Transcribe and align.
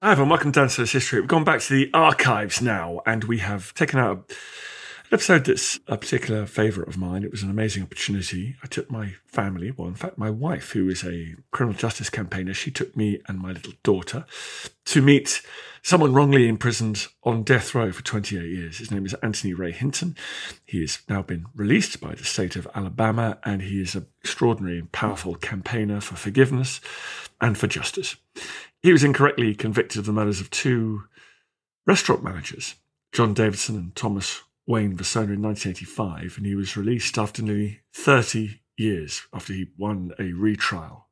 Hi 0.00 0.12
everyone, 0.12 0.28
welcome 0.28 0.52
to 0.52 0.60
Dan 0.60 0.68
Snow's 0.68 0.92
History. 0.92 1.18
We've 1.18 1.28
gone 1.28 1.42
back 1.42 1.60
to 1.60 1.74
the 1.74 1.90
archives 1.92 2.62
now 2.62 3.00
and 3.04 3.24
we 3.24 3.38
have 3.38 3.74
taken 3.74 3.98
out 3.98 4.30
an 4.30 5.14
episode 5.14 5.44
that's 5.44 5.80
a 5.88 5.96
particular 5.96 6.46
favourite 6.46 6.88
of 6.88 6.96
mine. 6.96 7.24
It 7.24 7.32
was 7.32 7.42
an 7.42 7.50
amazing 7.50 7.82
opportunity. 7.82 8.54
I 8.62 8.68
took 8.68 8.92
my 8.92 9.14
family, 9.26 9.72
well, 9.72 9.88
in 9.88 9.96
fact, 9.96 10.16
my 10.16 10.30
wife, 10.30 10.70
who 10.70 10.88
is 10.88 11.02
a 11.02 11.34
criminal 11.50 11.76
justice 11.76 12.10
campaigner, 12.10 12.54
she 12.54 12.70
took 12.70 12.96
me 12.96 13.20
and 13.26 13.40
my 13.40 13.50
little 13.50 13.72
daughter 13.82 14.24
to 14.84 15.02
meet 15.02 15.42
someone 15.82 16.14
wrongly 16.14 16.46
imprisoned 16.46 17.08
on 17.24 17.42
death 17.42 17.74
row 17.74 17.90
for 17.90 18.04
28 18.04 18.48
years. 18.48 18.78
His 18.78 18.92
name 18.92 19.04
is 19.04 19.14
Anthony 19.14 19.52
Ray 19.52 19.72
Hinton. 19.72 20.16
He 20.64 20.80
has 20.82 21.00
now 21.08 21.22
been 21.22 21.46
released 21.56 22.00
by 22.00 22.14
the 22.14 22.24
state 22.24 22.54
of 22.54 22.68
Alabama 22.72 23.38
and 23.42 23.62
he 23.62 23.80
is 23.80 23.96
an 23.96 24.06
extraordinary 24.20 24.78
and 24.78 24.92
powerful 24.92 25.34
campaigner 25.34 26.00
for 26.00 26.14
forgiveness 26.14 26.80
and 27.40 27.58
for 27.58 27.66
justice. 27.66 28.14
He 28.82 28.92
was 28.92 29.04
incorrectly 29.04 29.54
convicted 29.54 29.98
of 29.98 30.06
the 30.06 30.12
murders 30.12 30.40
of 30.40 30.50
two 30.50 31.04
restaurant 31.86 32.22
managers, 32.22 32.76
John 33.12 33.34
Davidson 33.34 33.76
and 33.76 33.94
Thomas 33.94 34.42
Wayne 34.66 34.96
Vasona, 34.96 35.34
in 35.34 35.42
1985, 35.42 36.34
and 36.36 36.46
he 36.46 36.54
was 36.54 36.76
released 36.76 37.18
after 37.18 37.42
nearly 37.42 37.80
30 37.94 38.60
years 38.76 39.22
after 39.32 39.52
he 39.52 39.68
won 39.76 40.12
a 40.18 40.32
retrial. 40.32 41.08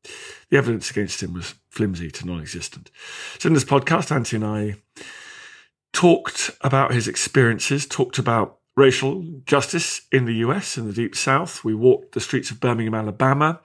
The 0.50 0.56
evidence 0.56 0.90
against 0.90 1.22
him 1.22 1.32
was 1.32 1.54
flimsy 1.68 2.10
to 2.12 2.26
non 2.26 2.40
existent. 2.40 2.90
So, 3.38 3.48
in 3.48 3.54
this 3.54 3.64
podcast, 3.64 4.14
Anthony 4.14 4.44
and 4.44 4.76
I 4.78 5.02
talked 5.92 6.50
about 6.60 6.92
his 6.92 7.08
experiences, 7.08 7.86
talked 7.86 8.18
about 8.18 8.58
racial 8.76 9.24
justice 9.46 10.02
in 10.12 10.26
the 10.26 10.34
US, 10.34 10.76
in 10.76 10.86
the 10.86 10.92
Deep 10.92 11.16
South. 11.16 11.64
We 11.64 11.74
walked 11.74 12.12
the 12.12 12.20
streets 12.20 12.50
of 12.50 12.60
Birmingham, 12.60 12.94
Alabama, 12.94 13.60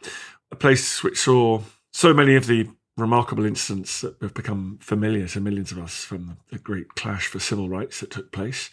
a 0.51 0.55
place 0.55 1.03
which 1.03 1.19
saw 1.19 1.61
so 1.91 2.13
many 2.13 2.35
of 2.35 2.47
the 2.47 2.69
remarkable 2.97 3.45
incidents 3.45 4.01
that 4.01 4.15
have 4.21 4.33
become 4.33 4.77
familiar 4.81 5.27
to 5.27 5.39
millions 5.39 5.71
of 5.71 5.79
us 5.79 6.03
from 6.03 6.37
the 6.51 6.59
great 6.59 6.95
clash 6.95 7.27
for 7.27 7.39
civil 7.39 7.69
rights 7.69 7.99
that 7.99 8.11
took 8.11 8.31
place. 8.31 8.69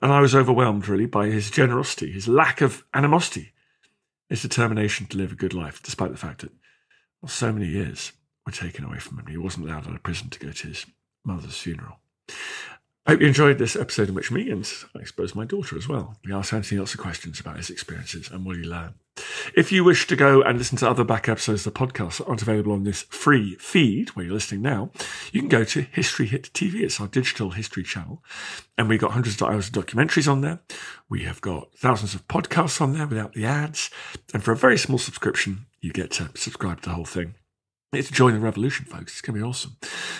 And 0.00 0.12
I 0.12 0.20
was 0.20 0.34
overwhelmed 0.34 0.88
really 0.88 1.06
by 1.06 1.26
his 1.28 1.50
generosity, 1.50 2.10
his 2.10 2.28
lack 2.28 2.60
of 2.60 2.84
animosity, 2.92 3.52
his 4.28 4.42
determination 4.42 5.06
to 5.06 5.16
live 5.16 5.32
a 5.32 5.36
good 5.36 5.54
life, 5.54 5.82
despite 5.82 6.10
the 6.10 6.18
fact 6.18 6.40
that 6.40 6.52
so 7.26 7.52
many 7.52 7.66
years 7.66 8.12
were 8.44 8.52
taken 8.52 8.84
away 8.84 8.98
from 8.98 9.18
him. 9.18 9.26
He 9.26 9.36
wasn't 9.36 9.66
allowed 9.66 9.86
out 9.86 9.94
of 9.94 10.02
prison 10.02 10.28
to 10.30 10.38
go 10.38 10.50
to 10.50 10.68
his 10.68 10.86
mother's 11.24 11.58
funeral. 11.58 11.98
I 13.04 13.12
hope 13.12 13.20
you 13.20 13.26
enjoyed 13.26 13.58
this 13.58 13.74
episode 13.74 14.08
in 14.08 14.14
which 14.14 14.30
me 14.30 14.48
and 14.48 14.60
I 14.94 15.02
suppose 15.02 15.34
my 15.34 15.44
daughter 15.44 15.76
as 15.76 15.88
well. 15.88 16.16
We 16.24 16.32
asked 16.32 16.52
Anthony 16.52 16.78
lots 16.78 16.94
of 16.94 17.00
questions 17.00 17.40
about 17.40 17.56
his 17.56 17.68
experiences 17.68 18.30
and 18.30 18.44
what 18.44 18.56
he 18.56 18.62
learned. 18.62 18.94
If 19.56 19.72
you 19.72 19.82
wish 19.82 20.06
to 20.06 20.14
go 20.14 20.40
and 20.40 20.56
listen 20.56 20.78
to 20.78 20.88
other 20.88 21.02
back 21.02 21.28
episodes 21.28 21.66
of 21.66 21.74
the 21.74 21.78
podcast 21.78 22.18
that 22.18 22.28
aren't 22.28 22.42
available 22.42 22.72
on 22.72 22.84
this 22.84 23.02
free 23.02 23.56
feed 23.56 24.10
where 24.10 24.24
you're 24.24 24.34
listening 24.34 24.62
now, 24.62 24.92
you 25.32 25.40
can 25.40 25.48
go 25.48 25.64
to 25.64 25.82
History 25.82 26.26
Hit 26.26 26.52
TV. 26.54 26.80
It's 26.82 27.00
our 27.00 27.08
digital 27.08 27.50
history 27.50 27.82
channel. 27.82 28.22
And 28.78 28.88
we've 28.88 29.00
got 29.00 29.10
hundreds 29.10 29.40
of 29.42 29.48
hours 29.48 29.66
of 29.66 29.74
documentaries 29.74 30.30
on 30.30 30.40
there. 30.40 30.60
We 31.08 31.24
have 31.24 31.40
got 31.40 31.74
thousands 31.76 32.14
of 32.14 32.28
podcasts 32.28 32.80
on 32.80 32.92
there 32.92 33.08
without 33.08 33.32
the 33.32 33.44
ads. 33.44 33.90
And 34.32 34.44
for 34.44 34.52
a 34.52 34.56
very 34.56 34.78
small 34.78 34.98
subscription, 34.98 35.66
you 35.80 35.92
get 35.92 36.12
to 36.12 36.30
subscribe 36.36 36.82
to 36.82 36.88
the 36.88 36.94
whole 36.94 37.04
thing. 37.04 37.34
It's 37.94 38.10
join 38.10 38.32
the 38.32 38.40
revolution, 38.40 38.86
folks. 38.86 39.12
It's 39.12 39.20
going 39.20 39.38
to 39.38 39.44
be 39.44 39.46
awesome. 39.46 39.76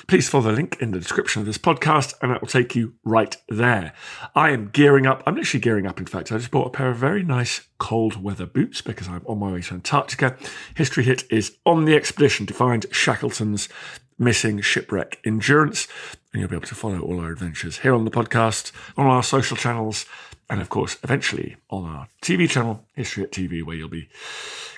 Please 0.06 0.28
follow 0.28 0.44
the 0.44 0.53
link 0.53 0.77
in 0.83 0.91
the 0.91 0.99
description 0.99 1.41
of 1.41 1.47
this 1.47 1.56
podcast, 1.56 2.12
and 2.21 2.31
that 2.31 2.43
will 2.43 2.49
take 2.49 2.77
you 2.77 2.97
right 3.03 3.34
there. 3.49 3.94
I 4.34 4.50
am 4.50 4.69
gearing 4.69 5.06
up. 5.06 5.22
I'm 5.25 5.37
literally 5.37 5.62
gearing 5.62 5.87
up, 5.87 5.99
in 5.99 6.05
fact. 6.05 6.31
I 6.31 6.37
just 6.37 6.50
bought 6.50 6.66
a 6.66 6.71
pair 6.71 6.91
of 6.91 6.99
very 6.99 7.22
nice 7.22 7.62
cold 7.78 8.22
weather 8.22 8.44
boots 8.44 8.82
because 8.82 9.09
I'm 9.09 9.22
on 9.25 9.38
my 9.38 9.53
way 9.53 9.62
to 9.62 9.72
Antarctica. 9.72 10.37
History 10.75 11.05
Hit 11.05 11.25
is 11.31 11.56
on 11.65 11.87
the 11.87 11.97
expedition 11.97 12.44
to 12.44 12.53
find 12.53 12.84
Shackleton's 12.93 13.71
missing 14.19 14.61
shipwreck 14.61 15.21
endurance, 15.25 15.88
and 16.34 16.41
you'll 16.43 16.50
be 16.50 16.56
able 16.56 16.66
to 16.66 16.75
follow 16.75 17.00
all 17.00 17.21
our 17.21 17.32
adventures 17.32 17.78
here 17.78 17.94
on 17.94 18.05
the 18.05 18.11
podcast, 18.11 18.71
on 18.99 19.06
our 19.06 19.22
social 19.22 19.56
channels, 19.56 20.05
and 20.50 20.61
of 20.61 20.69
course, 20.69 20.99
eventually 21.03 21.56
on 21.71 21.87
our 21.87 22.09
TV 22.21 22.50
channel, 22.50 22.84
History 22.94 23.22
Hit 23.22 23.32
TV, 23.32 23.65
where 23.65 23.77
you'll 23.77 23.88
be 23.88 24.11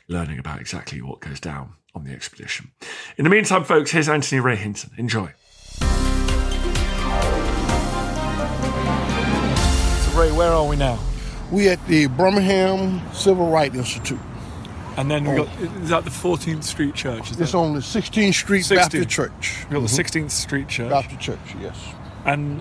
learning 0.07 0.39
about 0.39 0.61
exactly 0.61 1.03
what 1.03 1.19
goes 1.19 1.41
down 1.41 1.73
on 1.95 2.05
the 2.05 2.13
expedition. 2.13 2.71
In 3.17 3.25
the 3.25 3.31
meantime, 3.31 3.65
folks, 3.65 3.91
here's 3.93 4.09
Anthony 4.09 4.41
Ray 4.41 4.57
Hinton. 4.57 4.91
Enjoy. 4.97 5.33
So 5.79 5.87
Ray, 10.21 10.33
where 10.33 10.53
are 10.53 10.67
we 10.67 10.77
now? 10.77 10.99
We 11.51 11.69
at 11.69 11.85
the 11.87 12.07
Birmingham 12.07 13.01
Civil 13.13 13.51
Rights 13.51 13.77
Institute. 13.77 14.19
And 14.97 15.11
then 15.11 15.25
we 15.29 15.37
got 15.37 15.49
is 15.83 15.89
that 15.91 16.05
the 16.05 16.11
14th 16.11 16.63
Street 16.63 16.95
Church? 16.95 17.31
Is 17.33 17.41
It's 17.41 17.53
that, 17.53 17.59
on 17.59 17.75
the 17.75 17.81
16th 17.81 18.35
Street 18.35 18.65
16th. 18.65 18.77
Baptist 18.77 19.09
Church. 19.09 19.67
we 19.69 19.75
got 19.75 19.81
the 19.81 19.87
Mhm. 19.89 19.97
16th 19.97 20.31
Street 20.31 20.69
Church, 20.69 20.91
Baptist 20.91 21.21
Church, 21.21 21.39
yes. 21.61 21.77
and 22.25 22.61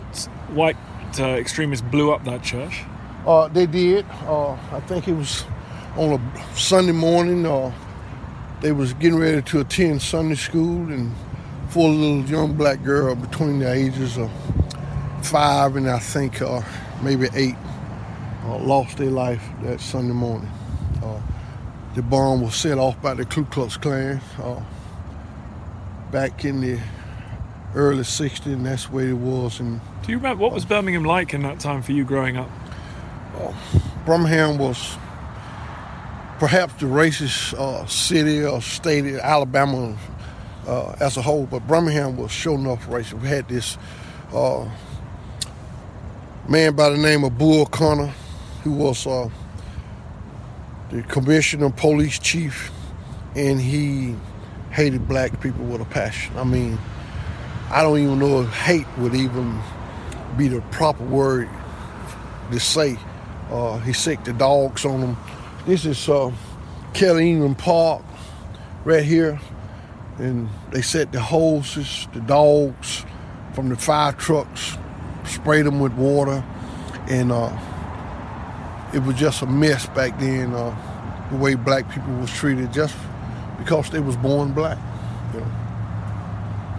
white 0.52 0.78
uh, 1.20 1.24
extremists 1.26 1.86
blew 1.92 2.12
up 2.12 2.24
that 2.26 2.42
church. 2.42 2.82
Uh, 3.28 3.48
they 3.50 3.68
did. 3.68 4.04
Uh, 4.26 4.54
I 4.72 4.80
think 4.88 5.08
it 5.08 5.14
was 5.14 5.44
on 5.96 6.14
a 6.14 6.56
Sunday 6.58 6.92
morning. 6.92 7.46
Uh, 7.46 7.72
they 8.64 8.72
was 8.72 8.94
getting 8.94 9.20
ready 9.20 9.42
to 9.42 9.60
attend 9.60 10.02
Sunday 10.02 10.36
school, 10.36 10.90
and 10.90 11.12
four 11.68 11.90
little 11.90 12.24
young 12.24 12.54
black 12.54 12.82
girl 12.82 13.14
between 13.14 13.60
the 13.60 13.70
ages 13.70 14.18
of 14.18 14.32
five 15.22 15.76
and 15.76 15.90
I 15.90 16.00
think 16.00 16.42
uh, 16.42 16.62
maybe 17.02 17.28
eight 17.34 17.58
uh, 18.46 18.58
lost 18.60 18.98
their 18.98 19.12
life 19.12 19.44
that 19.64 19.82
Sunday 19.82 20.14
morning. 20.14 20.50
Uh, 21.04 21.20
the 21.94 22.02
bomb 22.02 22.42
was 22.42 22.56
set 22.56 22.78
off 22.78 23.00
by 23.02 23.14
the 23.14 23.26
Ku 23.26 23.44
Klux 23.44 23.76
Klan 23.76 24.22
uh, 24.42 24.62
back 26.10 26.46
in 26.46 26.62
the 26.62 26.80
early 27.76 28.04
'60s, 28.04 28.46
and 28.46 28.66
that's 28.66 28.90
where 28.90 29.10
it 29.10 29.18
was. 29.18 29.60
And 29.60 29.82
Do 30.04 30.12
you 30.14 30.18
remember 30.18 30.42
what 30.42 30.54
was 30.54 30.64
Birmingham 30.64 31.04
like 31.04 31.34
in 31.34 31.42
that 31.42 31.60
time 31.60 31.82
for 31.82 31.92
you 31.92 32.06
growing 32.06 32.38
up? 32.38 32.50
Birmingham 34.06 34.58
was 34.58 34.98
perhaps 36.40 36.74
the 36.76 36.86
racist 36.86 37.54
uh, 37.54 37.86
city 37.86 38.44
or 38.44 38.62
state 38.62 39.06
of 39.06 39.20
Alabama 39.20 39.98
uh, 40.68 40.96
as 41.00 41.18
a 41.18 41.22
whole, 41.22 41.46
but 41.46 41.66
Birmingham 41.68 42.18
was 42.18 42.32
sure 42.32 42.56
enough 42.56 42.88
racist. 42.88 43.22
We 43.22 43.28
had 43.28 43.48
this 43.48 43.78
uh, 44.34 44.68
man 46.48 46.76
by 46.76 46.90
the 46.90 46.98
name 46.98 47.24
of 47.24 47.38
Bull 47.38 47.66
Connor, 47.66 48.14
who 48.64 48.72
was 48.72 49.06
uh, 49.06 49.30
the 50.90 51.04
commissioner, 51.04 51.70
police 51.70 52.20
chief, 52.20 52.72
and 53.36 53.60
he 53.60 54.16
hated 54.72 55.08
black 55.08 55.40
people 55.42 55.66
with 55.66 55.82
a 55.82 55.86
passion. 55.86 56.38
I 56.38 56.44
mean, 56.44 56.78
I 57.70 57.82
don't 57.82 57.98
even 58.00 58.20
know 58.20 58.42
if 58.42 58.50
hate 58.54 58.88
would 58.98 59.16
even 59.16 59.60
be 60.38 60.48
the 60.48 60.62
proper 60.72 61.04
word 61.04 61.50
to 62.52 62.60
say. 62.60 62.98
Uh, 63.50 63.78
he 63.80 63.94
sicked 63.94 64.26
the 64.26 64.34
dogs 64.34 64.86
on 64.86 65.02
them. 65.02 65.18
This 65.66 65.86
is 65.86 66.10
uh, 66.10 66.32
Kelly 66.94 67.30
Ingram 67.32 67.56
Park 67.56 68.04
right 68.84 69.04
here. 69.04 69.40
And 70.18 70.50
they 70.72 70.82
set 70.82 71.12
the 71.12 71.22
hoses, 71.22 72.08
the 72.14 72.20
dogs 72.20 73.06
from 73.54 73.70
the 73.70 73.76
fire 73.78 74.12
trucks, 74.12 74.78
sprayed 75.26 75.66
them 75.66 75.80
with 75.80 75.94
water. 75.94 76.44
And 77.08 77.32
uh, 77.32 77.58
it 78.94 79.00
was 79.04 79.16
just 79.16 79.42
a 79.42 79.46
mess 79.46 79.86
back 79.88 80.20
then, 80.20 80.54
uh, 80.54 80.76
the 81.32 81.38
way 81.38 81.56
black 81.56 81.90
people 81.90 82.14
was 82.16 82.32
treated 82.32 82.74
just 82.74 82.96
because 83.58 83.90
they 83.90 84.00
was 84.00 84.18
born 84.18 84.52
black. 84.52 84.78
You 85.34 85.40
know. 85.40 85.46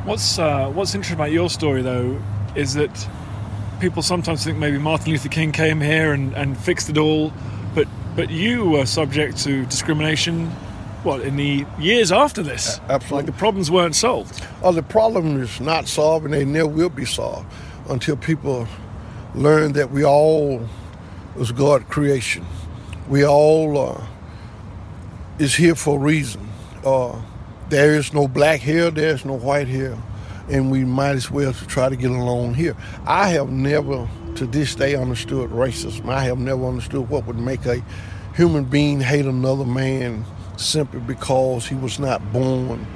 What's 0.05 0.39
uh, 0.39 0.71
what's 0.71 0.95
interesting 0.95 1.17
about 1.17 1.33
your 1.33 1.49
story 1.49 1.81
though 1.81 2.21
is 2.55 2.75
that 2.75 3.09
people 3.81 4.03
sometimes 4.03 4.45
think 4.45 4.59
maybe 4.59 4.79
Martin 4.79 5.11
Luther 5.11 5.31
King 5.31 5.51
came 5.51 5.81
here 5.81 6.13
and, 6.13 6.35
and 6.35 6.57
fixed 6.57 6.91
it 6.91 6.99
all, 6.99 7.33
but 8.17 8.31
you 8.31 8.69
were 8.71 8.87
subject 8.87 9.39
to 9.45 9.67
discrimination. 9.67 10.51
What 11.03 11.21
in 11.21 11.37
the 11.37 11.67
years 11.79 12.13
after 12.13 12.43
this? 12.43 12.81
Absolutely. 12.89 13.17
Like 13.17 13.27
the 13.27 13.33
problems 13.33 13.71
weren't 13.71 13.95
solved. 13.95 14.43
Oh, 14.63 14.73
the 14.73 14.83
problem 14.83 15.43
is 15.43 15.61
not 15.61 15.87
solved, 15.87 16.25
and 16.25 16.33
they 16.33 16.45
never 16.45 16.69
will 16.69 16.89
be 16.89 17.05
solved 17.05 17.47
until 17.89 18.17
people 18.17 18.67
learn 19.35 19.73
that 19.73 19.91
we 19.91 20.05
all 20.05 20.67
is 21.37 21.53
God 21.53 21.89
creation. 21.89 22.47
We 23.09 23.27
all 23.27 23.77
uh, 23.79 24.07
is 25.39 25.55
here 25.55 25.75
for 25.75 25.97
a 25.97 26.01
reason. 26.01 26.49
Uh, 26.85 27.21
there 27.69 27.95
is 27.95 28.15
no 28.15 28.29
black 28.29 28.61
here, 28.61 28.91
there 28.91 29.15
is 29.15 29.25
no 29.25 29.35
white 29.35 29.69
here, 29.69 29.99
and 30.49 30.71
we 30.71 30.85
might 30.85 31.17
as 31.17 31.31
well 31.31 31.53
to 31.53 31.67
try 31.67 31.89
to 31.89 31.97
get 31.97 32.11
along 32.11 32.55
here. 32.55 32.77
I 33.07 33.29
have 33.31 33.51
never, 33.51 34.09
to 34.37 34.47
this 34.47 34.75
day, 34.75 34.95
understood 34.95 35.51
racism. 35.51 36.09
I 36.09 36.25
have 36.25 36.39
never 36.39 36.67
understood 36.67 37.09
what 37.09 37.27
would 37.27 37.39
make 37.39 37.65
a 37.67 37.83
human 38.35 38.65
being 38.65 39.01
hate 39.01 39.27
another 39.27 39.65
man 39.65 40.25
simply 40.57 41.01
because 41.01 41.67
he 41.67 41.75
was 41.75 41.99
not 41.99 42.33
born 42.33 42.87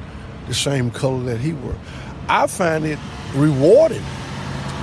the 0.47 0.55
same 0.55 0.91
color 0.91 1.23
that 1.25 1.39
he 1.39 1.53
were. 1.53 1.77
I 2.29 2.47
find 2.47 2.85
it 2.85 2.99
rewarding 3.35 4.05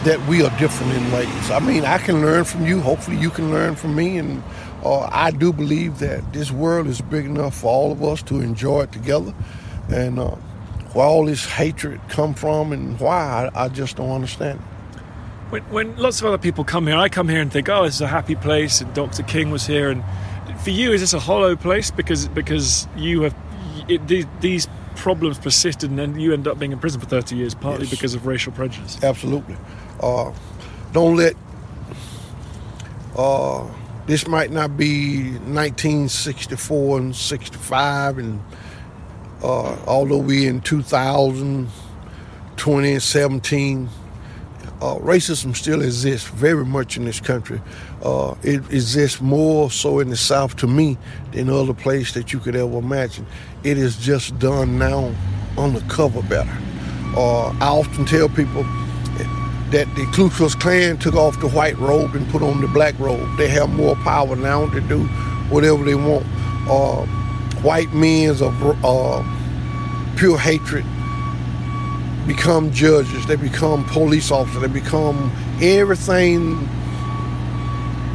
that 0.03 0.23
we 0.27 0.43
are 0.43 0.59
different 0.59 0.93
in 0.93 1.11
ways. 1.11 1.51
I 1.51 1.59
mean, 1.59 1.83
I 1.83 1.97
can 1.97 2.21
learn 2.21 2.43
from 2.43 2.65
you. 2.65 2.79
Hopefully, 2.79 3.17
you 3.17 3.29
can 3.29 3.51
learn 3.51 3.75
from 3.75 3.95
me. 3.95 4.17
And 4.17 4.43
uh, 4.83 5.09
I 5.11 5.31
do 5.31 5.51
believe 5.51 5.99
that 5.99 6.31
this 6.31 6.51
world 6.51 6.87
is 6.87 7.01
big 7.01 7.25
enough 7.25 7.55
for 7.55 7.67
all 7.67 7.91
of 7.91 8.03
us 8.03 8.21
to 8.23 8.39
enjoy 8.39 8.83
it 8.83 8.91
together. 8.91 9.33
And 9.89 10.19
uh, 10.19 10.35
where 10.93 11.05
all 11.05 11.25
this 11.25 11.45
hatred 11.45 11.99
come 12.07 12.33
from 12.33 12.71
and 12.71 12.99
why, 12.99 13.49
I, 13.53 13.65
I 13.65 13.67
just 13.69 13.97
don't 13.97 14.11
understand 14.11 14.59
it. 14.59 14.74
When, 15.49 15.63
when 15.63 15.95
lots 15.97 16.19
of 16.21 16.25
other 16.25 16.37
people 16.37 16.63
come 16.63 16.87
here, 16.87 16.95
I 16.97 17.09
come 17.09 17.27
here 17.29 17.41
and 17.41 17.51
think, 17.51 17.69
oh, 17.69 17.83
this 17.85 17.95
is 17.95 18.01
a 18.01 18.07
happy 18.07 18.35
place, 18.35 18.81
and 18.81 18.91
Dr. 18.93 19.23
King 19.23 19.51
was 19.51 19.65
here. 19.67 19.89
And 19.91 20.03
for 20.61 20.71
you, 20.71 20.91
is 20.91 21.01
this 21.01 21.13
a 21.13 21.19
hollow 21.19 21.55
place 21.55 21.91
because 21.91 22.27
because 22.29 22.87
you 22.97 23.21
have 23.23 23.35
it, 23.87 24.07
these, 24.07 24.25
these 24.39 24.67
problems 24.95 25.37
persisted, 25.37 25.89
and 25.91 25.99
then 25.99 26.19
you 26.19 26.33
end 26.33 26.47
up 26.47 26.57
being 26.57 26.71
in 26.71 26.79
prison 26.79 26.99
for 26.99 27.05
30 27.07 27.35
years, 27.35 27.53
partly 27.53 27.81
Yes. 27.85 27.91
because 27.91 28.15
of 28.15 28.25
racial 28.25 28.51
prejudice? 28.53 28.97
Absolutely. 29.03 29.55
Uh, 30.01 30.31
don't 30.93 31.15
let. 31.15 31.35
Uh, 33.15 33.67
this 34.07 34.27
might 34.27 34.49
not 34.51 34.75
be 34.77 35.31
1964 35.47 36.97
and 36.99 37.15
65, 37.15 38.17
and 38.17 38.39
uh, 39.43 39.75
although 39.87 40.17
we 40.17 40.47
in 40.47 40.59
2020 40.61 42.91
and 42.91 43.03
17, 43.03 43.89
uh, 44.81 44.95
racism 44.97 45.55
still 45.55 45.81
exists 45.81 46.27
very 46.27 46.65
much 46.65 46.97
in 46.97 47.05
this 47.05 47.19
country. 47.19 47.61
Uh, 48.03 48.35
it 48.43 48.57
exists 48.71 49.21
more 49.21 49.71
so 49.71 49.99
in 49.99 50.09
the 50.09 50.17
South 50.17 50.55
to 50.57 50.67
me 50.67 50.97
than 51.31 51.49
other 51.49 51.73
place 51.73 52.13
that 52.13 52.33
you 52.33 52.39
could 52.39 52.55
ever 52.55 52.77
imagine. 52.77 53.25
It 53.63 53.77
is 53.77 53.97
just 53.97 54.37
done 54.39 54.77
now 54.77 55.13
undercover 55.57 56.21
better. 56.23 56.57
Uh, 57.15 57.49
I 57.59 57.67
often 57.67 58.05
tell 58.05 58.27
people 58.27 58.63
that 59.71 59.87
the 59.95 60.05
Ku 60.13 60.29
Klux 60.29 60.55
Klan 60.55 60.97
took 60.97 61.15
off 61.15 61.39
the 61.39 61.49
white 61.49 61.77
robe 61.77 62.15
and 62.15 62.27
put 62.29 62.41
on 62.41 62.61
the 62.61 62.67
black 62.67 62.97
robe. 62.99 63.37
They 63.37 63.47
have 63.47 63.69
more 63.69 63.95
power 63.97 64.35
now 64.35 64.69
to 64.69 64.81
do 64.81 65.05
whatever 65.49 65.83
they 65.83 65.95
want. 65.95 66.25
Uh, 66.69 67.05
white 67.61 67.91
men 67.93 68.29
of 68.29 68.85
uh, 68.85 69.23
pure 70.17 70.37
hatred 70.37 70.85
become 72.27 72.71
judges. 72.71 73.25
They 73.25 73.35
become 73.35 73.85
police 73.85 74.31
officers. 74.31 74.61
They 74.61 74.67
become 74.67 75.31
everything 75.61 76.67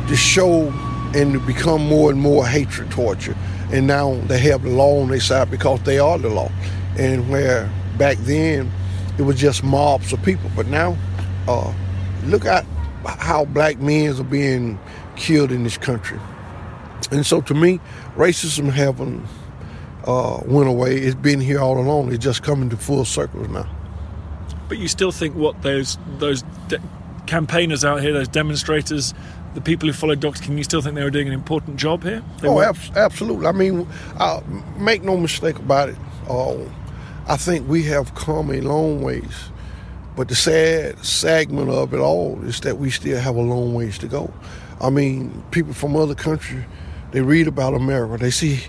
to 0.09 0.17
show 0.17 0.69
and 1.15 1.33
to 1.33 1.41
become 1.41 1.87
more 1.87 2.11
and 2.11 2.21
more 2.21 2.47
hatred 2.47 2.91
towards 2.91 3.27
you. 3.27 3.35
And 3.73 3.87
now 3.87 4.15
they 4.27 4.39
have 4.39 4.63
the 4.63 4.71
law 4.71 5.01
on 5.01 5.09
their 5.09 5.21
side 5.21 5.51
because 5.51 5.81
they 5.83 5.99
are 5.99 6.19
the 6.19 6.29
law. 6.29 6.51
And 6.99 7.31
where 7.31 7.71
back 7.99 8.17
then 8.19 8.71
it 9.19 9.23
was 9.23 9.39
just 9.39 9.63
mobs 9.63 10.13
of 10.13 10.23
people, 10.23 10.51
but 10.57 10.67
now 10.67 10.97
uh, 11.47 11.73
look 12.25 12.45
at 12.45 12.65
how 13.05 13.45
black 13.45 13.79
men 13.79 14.19
are 14.19 14.25
being 14.25 14.79
killed 15.17 15.53
in 15.53 15.63
this 15.63 15.79
country. 15.79 16.19
And 17.13 17.25
so 17.25 17.41
to 17.43 17.55
me, 17.55 17.81
racism 18.17 18.71
haven't 18.71 19.25
uh, 20.05 20.41
went 20.45 20.69
away. 20.69 20.97
It's 20.97 21.15
been 21.15 21.41
here 21.41 21.61
all 21.61 21.79
along. 21.79 22.13
It's 22.13 22.25
just 22.25 22.43
coming 22.43 22.71
to 22.71 22.77
full 22.77 23.05
circles 23.05 23.49
now. 23.49 23.69
But 24.71 24.79
you 24.79 24.87
still 24.87 25.11
think 25.11 25.35
what 25.35 25.61
those 25.63 25.99
those 26.19 26.43
de- 26.69 26.81
campaigners 27.27 27.85
out 27.85 28.03
here, 28.03 28.13
those 28.13 28.29
demonstrators, 28.29 29.13
the 29.55 29.61
people 29.61 29.89
who 29.89 29.93
followed 29.93 30.21
Dr. 30.21 30.45
King, 30.45 30.59
you 30.59 30.63
still 30.63 30.81
think 30.81 30.95
they 30.95 31.03
were 31.03 31.11
doing 31.11 31.27
an 31.27 31.35
important 31.35 31.77
job 31.77 32.05
here? 32.05 32.23
They 32.41 32.47
oh, 32.47 32.61
abs- 32.61 32.93
absolutely. 32.95 33.49
I 33.49 33.53
mean, 33.53 33.89
uh, 34.19 34.41
make 34.77 35.03
no 35.03 35.17
mistake 35.17 35.59
about 35.59 35.89
it. 35.89 35.97
Uh, 36.29 36.57
I 37.27 37.37
think 37.37 37.69
we 37.69 37.83
have 37.87 38.15
come 38.15 38.53
a 38.53 38.61
long 38.61 39.03
ways, 39.03 39.51
but 40.15 40.29
the 40.29 40.37
sad 40.37 41.05
segment 41.05 41.69
of 41.69 41.93
it 41.93 41.99
all 41.99 42.41
is 42.45 42.61
that 42.61 42.79
we 42.79 42.91
still 42.91 43.19
have 43.21 43.35
a 43.35 43.43
long 43.43 43.75
ways 43.75 43.99
to 43.99 44.07
go. 44.07 44.33
I 44.81 44.91
mean, 44.91 45.43
people 45.51 45.73
from 45.73 45.97
other 45.97 46.15
countries, 46.15 46.65
they 47.11 47.23
read 47.23 47.49
about 47.49 47.75
America. 47.75 48.19
They 48.19 48.31
see 48.31 48.61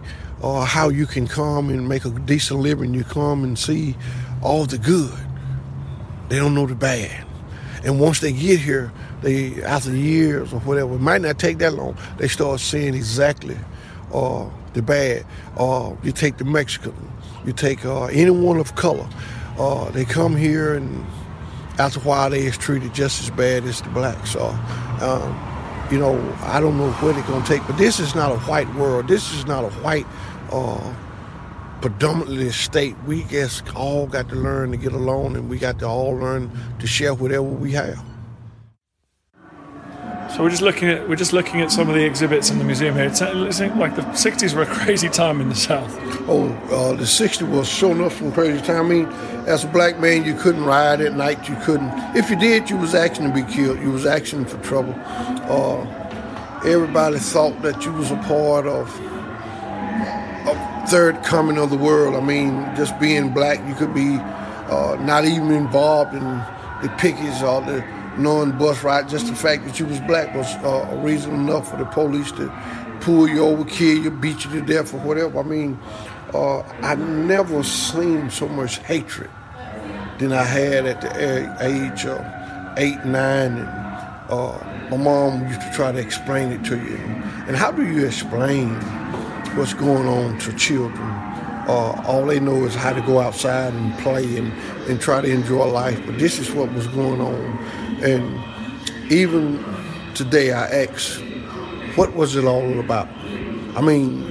uh, 0.41 0.65
how 0.65 0.89
you 0.89 1.05
can 1.05 1.27
come 1.27 1.69
and 1.69 1.87
make 1.87 2.05
a 2.05 2.09
decent 2.09 2.59
living. 2.59 2.95
You 2.95 3.03
come 3.03 3.43
and 3.43 3.57
see 3.57 3.95
all 4.41 4.65
the 4.65 4.79
good. 4.79 5.13
They 6.31 6.37
don't 6.37 6.55
know 6.55 6.65
the 6.65 6.75
bad. 6.75 7.25
And 7.83 7.99
once 7.99 8.21
they 8.21 8.31
get 8.31 8.57
here, 8.57 8.93
they 9.21 9.61
after 9.63 9.93
years 9.93 10.53
or 10.53 10.61
whatever, 10.61 10.95
it 10.95 11.01
might 11.01 11.19
not 11.19 11.37
take 11.37 11.57
that 11.57 11.73
long. 11.73 11.97
They 12.19 12.29
start 12.29 12.61
seeing 12.61 12.93
exactly 12.93 13.57
uh, 14.13 14.49
the 14.71 14.81
bad. 14.81 15.25
Uh, 15.57 15.93
you 16.03 16.13
take 16.13 16.37
the 16.37 16.45
Mexican, 16.45 16.95
you 17.45 17.51
take 17.51 17.83
uh, 17.83 18.05
anyone 18.05 18.61
of 18.61 18.75
color. 18.75 19.09
Uh, 19.59 19.91
they 19.91 20.05
come 20.05 20.37
here 20.37 20.73
and 20.73 21.05
after 21.77 21.99
a 21.99 22.03
while 22.03 22.29
they 22.29 22.45
is 22.45 22.57
treated 22.57 22.93
just 22.93 23.21
as 23.21 23.29
bad 23.31 23.65
as 23.65 23.81
the 23.81 23.89
blacks 23.89 24.33
are. 24.33 24.53
Um, 25.03 25.91
you 25.91 25.99
know, 25.99 26.17
I 26.43 26.61
don't 26.61 26.77
know 26.77 26.91
what 26.93 27.15
they're 27.15 27.25
gonna 27.25 27.45
take, 27.45 27.67
but 27.67 27.77
this 27.77 27.99
is 27.99 28.15
not 28.15 28.31
a 28.31 28.39
white 28.49 28.73
world. 28.75 29.09
This 29.09 29.33
is 29.33 29.45
not 29.45 29.65
a 29.65 29.69
white 29.81 30.07
uh, 30.49 30.93
predominantly 31.81 32.51
state. 32.51 32.95
We 33.05 33.23
just 33.23 33.75
all 33.75 34.07
got 34.07 34.29
to 34.29 34.35
learn 34.35 34.71
to 34.71 34.77
get 34.77 34.93
along, 34.93 35.35
and 35.35 35.49
we 35.49 35.57
got 35.57 35.79
to 35.79 35.87
all 35.87 36.15
learn 36.15 36.51
to 36.79 36.87
share 36.87 37.13
whatever 37.13 37.43
we 37.43 37.71
have. 37.71 37.99
So 40.35 40.43
we're 40.43 40.49
just 40.49 40.61
looking 40.61 40.87
at 40.87 41.09
we're 41.09 41.17
just 41.17 41.33
looking 41.33 41.59
at 41.59 41.71
some 41.71 41.89
of 41.89 41.95
the 41.95 42.05
exhibits 42.05 42.49
in 42.49 42.57
the 42.57 42.63
museum 42.63 42.95
here. 42.95 43.03
It's, 43.03 43.19
like 43.19 43.97
the 43.97 44.03
'60s 44.03 44.55
were 44.55 44.61
a 44.61 44.65
crazy 44.65 45.09
time 45.09 45.41
in 45.41 45.49
the 45.49 45.55
South. 45.55 45.93
Oh, 46.29 46.47
uh, 46.71 46.93
the 46.93 47.03
'60s 47.03 47.49
was 47.49 47.67
sure 47.67 47.91
enough 47.91 48.17
some 48.17 48.31
crazy 48.31 48.61
time. 48.65 48.85
I 48.85 48.89
mean, 48.89 49.05
as 49.45 49.65
a 49.65 49.67
black 49.67 49.99
man, 49.99 50.23
you 50.23 50.35
couldn't 50.35 50.63
ride 50.63 51.01
at 51.01 51.17
night. 51.17 51.49
You 51.49 51.57
couldn't. 51.63 51.91
If 52.15 52.29
you 52.29 52.37
did, 52.37 52.69
you 52.69 52.77
was 52.77 52.95
acting 52.95 53.27
to 53.27 53.33
be 53.33 53.43
killed. 53.51 53.81
You 53.81 53.91
was 53.91 54.05
acting 54.05 54.45
for 54.45 54.57
trouble. 54.63 54.95
Uh, 55.49 55.85
everybody 56.65 57.19
thought 57.19 57.61
that 57.63 57.83
you 57.83 57.91
was 57.91 58.11
a 58.11 58.17
part 58.17 58.67
of 58.67 58.87
third 60.91 61.23
coming 61.23 61.57
of 61.57 61.69
the 61.69 61.77
world. 61.77 62.15
I 62.15 62.19
mean, 62.19 62.51
just 62.75 62.99
being 62.99 63.33
black, 63.33 63.65
you 63.65 63.73
could 63.75 63.93
be 63.93 64.17
uh, 64.17 64.97
not 64.99 65.23
even 65.23 65.53
involved 65.53 66.13
in 66.13 66.21
the 66.81 66.93
pickets 66.97 67.41
or 67.41 67.61
the 67.61 67.81
knowing 68.17 68.51
bus 68.57 68.83
ride. 68.83 69.07
Just 69.07 69.27
the 69.27 69.35
fact 69.35 69.63
that 69.65 69.79
you 69.79 69.85
was 69.85 70.01
black 70.01 70.35
was 70.35 70.53
uh, 70.55 70.89
a 70.91 70.97
reason 70.97 71.33
enough 71.33 71.71
for 71.71 71.77
the 71.77 71.85
police 71.85 72.29
to 72.33 72.51
pull 72.99 73.29
you 73.29 73.39
over, 73.39 73.63
kill 73.63 74.03
you, 74.03 74.11
beat 74.11 74.43
you 74.43 74.51
to 74.51 74.61
death, 74.61 74.93
or 74.93 74.97
whatever. 74.97 75.39
I 75.39 75.43
mean, 75.43 75.79
uh, 76.33 76.59
I 76.81 76.95
never 76.95 77.63
seen 77.63 78.29
so 78.29 78.49
much 78.49 78.79
hatred 78.79 79.29
than 80.19 80.33
I 80.33 80.43
had 80.43 80.85
at 80.85 80.99
the 80.99 81.57
age 81.61 82.05
of 82.05 82.19
eight, 82.77 83.05
nine, 83.05 83.59
and 83.59 83.69
uh, 84.29 84.59
my 84.89 84.97
mom 84.97 85.47
used 85.47 85.61
to 85.61 85.71
try 85.71 85.93
to 85.93 85.99
explain 85.99 86.51
it 86.51 86.65
to 86.65 86.75
you. 86.75 86.97
And 87.47 87.55
how 87.55 87.71
do 87.71 87.85
you 87.85 88.05
explain 88.05 88.77
what's 89.55 89.73
going 89.73 90.07
on 90.07 90.37
to 90.39 90.53
children 90.55 91.09
Uh, 91.67 91.93
all 92.07 92.25
they 92.25 92.39
know 92.39 92.65
is 92.65 92.73
how 92.75 92.91
to 92.91 93.01
go 93.01 93.19
outside 93.19 93.71
and 93.73 93.97
play 93.99 94.35
and, 94.37 94.51
and 94.89 94.99
try 94.99 95.21
to 95.21 95.29
enjoy 95.29 95.63
life. 95.65 96.03
But 96.07 96.17
this 96.17 96.39
is 96.39 96.51
what 96.51 96.73
was 96.73 96.87
going 96.87 97.21
on. 97.21 97.59
And 98.03 98.23
even 99.11 99.63
today, 100.15 100.51
I 100.51 100.65
ask, 100.85 101.21
what 101.95 102.15
was 102.15 102.35
it 102.35 102.45
all 102.45 102.79
about? 102.79 103.07
I 103.75 103.81
mean, 103.81 104.23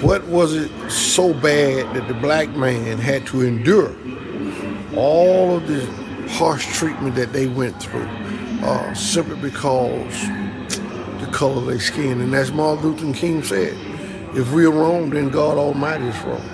what 0.00 0.26
was 0.26 0.54
it 0.54 0.70
so 0.90 1.34
bad 1.34 1.94
that 1.94 2.08
the 2.08 2.14
black 2.14 2.48
man 2.56 2.98
had 2.98 3.26
to 3.26 3.42
endure 3.42 3.94
all 4.96 5.56
of 5.56 5.68
the 5.68 5.84
harsh 6.30 6.66
treatment 6.78 7.14
that 7.16 7.32
they 7.34 7.46
went 7.46 7.80
through 7.80 8.08
uh, 8.64 8.94
simply 8.94 9.36
because 9.36 10.26
the 11.20 11.28
color 11.30 11.58
of 11.58 11.66
their 11.66 11.78
skin? 11.78 12.22
And 12.22 12.34
as 12.34 12.50
Martin 12.52 12.84
Luther 12.84 13.12
King 13.18 13.42
said, 13.44 13.76
if 14.34 14.52
we're 14.52 14.70
wrong, 14.70 15.10
then 15.10 15.28
God 15.28 15.58
Almighty 15.58 16.06
is 16.06 16.18
wrong. 16.22 16.48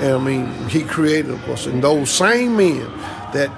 And 0.00 0.12
I 0.12 0.18
mean, 0.18 0.68
He 0.68 0.82
created 0.82 1.34
us. 1.48 1.66
And 1.66 1.82
those 1.82 2.10
same 2.10 2.56
men 2.56 2.86
that 3.32 3.50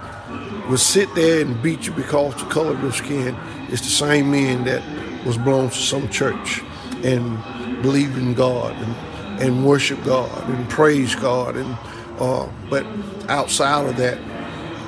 would 0.68 0.80
sit 0.80 1.14
there 1.14 1.42
and 1.42 1.62
beat 1.62 1.86
you 1.86 1.92
because 1.92 2.34
the 2.36 2.46
color 2.46 2.72
of 2.72 2.82
your 2.82 2.92
skin 2.92 3.36
is 3.70 3.80
the 3.80 3.88
same 3.88 4.30
men 4.30 4.64
that 4.64 4.82
was 5.24 5.36
blown 5.38 5.70
to 5.70 5.76
some 5.76 6.08
church 6.08 6.62
and 7.04 7.82
believed 7.82 8.16
in 8.18 8.34
God 8.34 8.74
and, 8.76 9.40
and 9.42 9.66
worship 9.66 10.02
God 10.04 10.48
and 10.48 10.68
praise 10.68 11.14
God. 11.14 11.56
And 11.56 11.76
uh, 12.18 12.48
but 12.70 12.86
outside 13.28 13.86
of 13.86 13.96
that, 13.98 14.18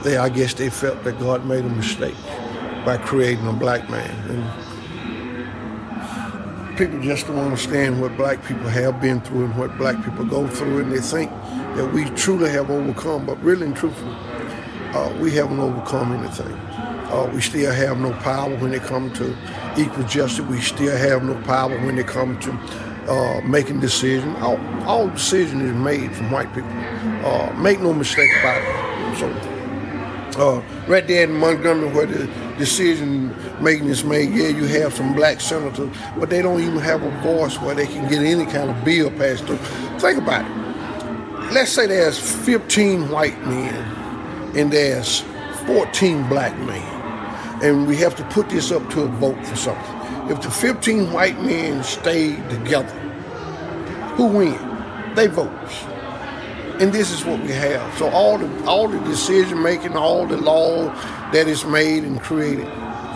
they 0.02 0.16
I 0.16 0.28
guess 0.28 0.54
they 0.54 0.71
felt 0.71 1.04
that 1.04 1.18
God 1.18 1.45
made 1.45 1.64
a 1.64 1.68
mistake 1.68 2.16
by 2.85 2.97
creating 2.97 3.47
a 3.47 3.52
black 3.52 3.88
man. 3.90 4.30
And 4.30 4.67
people 6.78 7.00
just 7.00 7.26
don't 7.26 7.38
understand 7.38 8.00
what 8.00 8.16
black 8.16 8.42
people 8.44 8.68
have 8.68 9.00
been 9.00 9.20
through 9.23 9.47
and 9.47 9.58
what 9.58 9.76
black 9.76 9.97
people 10.04 10.25
go 10.25 10.47
through, 10.47 10.78
and 10.78 10.92
they 10.92 11.00
think 11.00 11.28
that 11.75 11.92
we 11.92 12.04
truly 12.11 12.49
have 12.49 12.70
overcome, 12.70 13.26
but 13.26 13.37
really 13.42 13.66
and 13.66 13.75
truthfully, 13.75 14.14
uh, 14.94 15.12
we 15.20 15.32
haven't 15.32 15.58
overcome 15.58 16.12
anything. 16.12 16.52
Uh, 17.11 17.28
we 17.35 17.40
still 17.40 17.73
have 17.73 17.99
no 17.99 18.12
power 18.20 18.54
when 18.58 18.73
it 18.73 18.82
comes 18.82 19.18
to 19.18 19.37
equal 19.76 20.04
justice. 20.04 20.47
We 20.47 20.61
still 20.61 20.97
have 20.97 21.25
no 21.25 21.35
power 21.42 21.76
when 21.85 21.99
it 21.99 22.06
comes 22.06 22.44
to 22.44 22.52
uh, 23.11 23.40
making 23.40 23.80
decisions. 23.80 24.37
All, 24.40 24.61
all 24.87 25.08
decision 25.08 25.61
is 25.62 25.75
made 25.75 26.14
from 26.14 26.30
white 26.30 26.54
people. 26.54 26.70
Uh, 27.26 27.52
make 27.58 27.80
no 27.80 27.92
mistake 27.92 28.30
about 28.38 28.62
it. 28.62 29.18
So 29.18 29.57
uh, 30.38 30.62
right 30.87 31.07
there 31.07 31.25
in 31.25 31.33
Montgomery 31.33 31.92
where 31.92 32.07
the 32.07 32.26
decision 32.59 33.35
making 33.62 33.88
is 33.88 34.04
made, 34.04 34.30
yeah, 34.30 34.49
you 34.49 34.66
have 34.66 34.95
some 34.95 35.14
black 35.14 35.40
senators, 35.40 35.95
but 36.18 36.30
they 36.30 36.42
don't 36.42 36.61
even 36.61 36.78
have 36.78 37.02
a 37.02 37.11
voice 37.23 37.61
where 37.61 37.75
they 37.75 37.87
can 37.87 38.09
get 38.09 38.23
any 38.23 38.47
kind 38.47 38.71
of 38.71 38.85
bill 38.85 39.11
passed 39.11 39.45
through. 39.45 39.57
Think 39.99 40.18
about 40.18 40.45
it. 40.45 41.52
Let's 41.52 41.73
say 41.73 41.87
there's 41.87 42.18
15 42.18 43.09
white 43.09 43.38
men 43.47 43.75
and 44.57 44.73
there's 44.73 45.21
14 45.66 46.28
black 46.28 46.57
men, 46.61 47.62
and 47.62 47.87
we 47.87 47.97
have 47.97 48.14
to 48.16 48.25
put 48.25 48.49
this 48.49 48.71
up 48.71 48.88
to 48.90 49.02
a 49.02 49.07
vote 49.07 49.45
for 49.47 49.57
something. 49.57 50.30
If 50.30 50.42
the 50.42 50.50
15 50.50 51.12
white 51.12 51.40
men 51.42 51.83
stay 51.83 52.37
together, 52.49 52.95
who 54.16 54.26
wins? 54.26 55.16
They 55.16 55.26
vote 55.26 55.50
and 56.80 56.92
this 56.92 57.11
is 57.11 57.25
what 57.25 57.40
we 57.40 57.49
have. 57.49 57.99
So 57.99 58.08
all 58.11 58.38
the 58.38 58.64
all 58.64 58.88
the 58.88 59.00
decision 59.00 59.62
making, 59.62 59.97
all 59.97 60.26
the 60.26 60.37
law 60.37 60.88
that 61.32 61.49
is 61.49 61.64
made 61.64 62.04
and 62.04 62.20
created, 62.20 62.66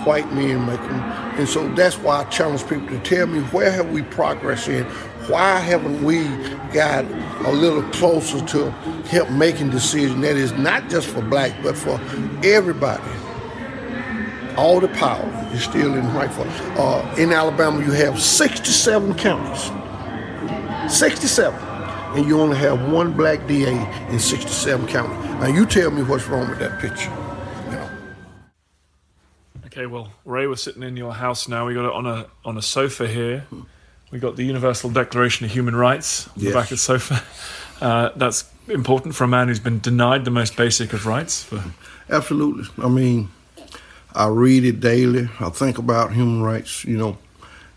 white 0.04 0.32
men 0.32 0.66
make 0.66 0.80
them. 0.80 1.00
And 1.38 1.48
so 1.48 1.68
that's 1.74 1.96
why 1.96 2.22
I 2.22 2.24
challenge 2.24 2.66
people 2.68 2.88
to 2.88 2.98
tell 3.00 3.26
me 3.26 3.40
where 3.40 3.70
have 3.70 3.90
we 3.92 4.02
progressed 4.02 4.68
in? 4.68 4.84
Why 5.28 5.58
haven't 5.60 6.02
we 6.02 6.24
got 6.72 7.04
a 7.46 7.52
little 7.52 7.82
closer 7.90 8.44
to 8.44 8.70
help 9.08 9.30
making 9.30 9.70
decisions 9.70 10.20
that 10.22 10.36
is 10.36 10.52
not 10.52 10.90
just 10.90 11.06
for 11.08 11.22
black 11.22 11.52
but 11.62 11.76
for 11.76 12.00
everybody? 12.42 13.02
All 14.56 14.80
the 14.80 14.88
power 14.88 15.50
is 15.52 15.62
still 15.62 15.94
in 15.94 16.12
white 16.14 16.32
folks. 16.32 16.60
Uh, 16.78 17.14
in 17.16 17.32
Alabama, 17.32 17.82
you 17.82 17.92
have 17.92 18.20
67 18.20 19.14
counties. 19.14 19.70
67 20.92 21.71
and 22.14 22.26
you 22.26 22.40
only 22.40 22.56
have 22.58 22.90
one 22.90 23.12
black 23.12 23.46
DA 23.46 23.72
in 24.10 24.18
67 24.18 24.86
counties. 24.86 25.18
Now 25.40 25.46
you 25.46 25.66
tell 25.66 25.90
me 25.90 26.02
what's 26.02 26.26
wrong 26.28 26.48
with 26.48 26.58
that 26.58 26.80
picture. 26.80 27.10
Know. 27.70 27.90
Okay, 29.66 29.86
well, 29.86 30.12
Ray, 30.24 30.46
we're 30.46 30.56
sitting 30.56 30.82
in 30.82 30.96
your 30.96 31.12
house 31.14 31.48
now. 31.48 31.66
We 31.66 31.74
got 31.74 31.86
it 31.86 31.92
on 31.92 32.06
a 32.06 32.26
on 32.44 32.58
a 32.58 32.62
sofa 32.62 33.06
here. 33.08 33.44
We 34.10 34.18
got 34.18 34.36
the 34.36 34.44
Universal 34.44 34.90
Declaration 34.90 35.46
of 35.46 35.52
Human 35.52 35.74
Rights 35.74 36.28
on 36.28 36.34
Yes. 36.36 36.44
the 36.52 36.58
back 36.58 36.64
of 36.64 36.70
the 36.70 36.76
sofa. 36.78 37.22
Uh, 37.80 38.10
that's 38.14 38.44
important 38.68 39.14
for 39.14 39.24
a 39.24 39.28
man 39.28 39.48
who's 39.48 39.58
been 39.58 39.80
denied 39.80 40.24
the 40.24 40.30
most 40.30 40.56
basic 40.56 40.92
of 40.92 41.06
rights. 41.06 41.42
For 41.44 41.64
Absolutely. 42.10 42.64
I 42.84 42.88
mean, 42.88 43.28
I 44.14 44.26
read 44.28 44.64
it 44.64 44.78
daily. 44.80 45.28
I 45.40 45.48
think 45.48 45.78
about 45.78 46.12
human 46.12 46.42
rights. 46.42 46.84
You 46.84 46.96
know, 46.98 47.18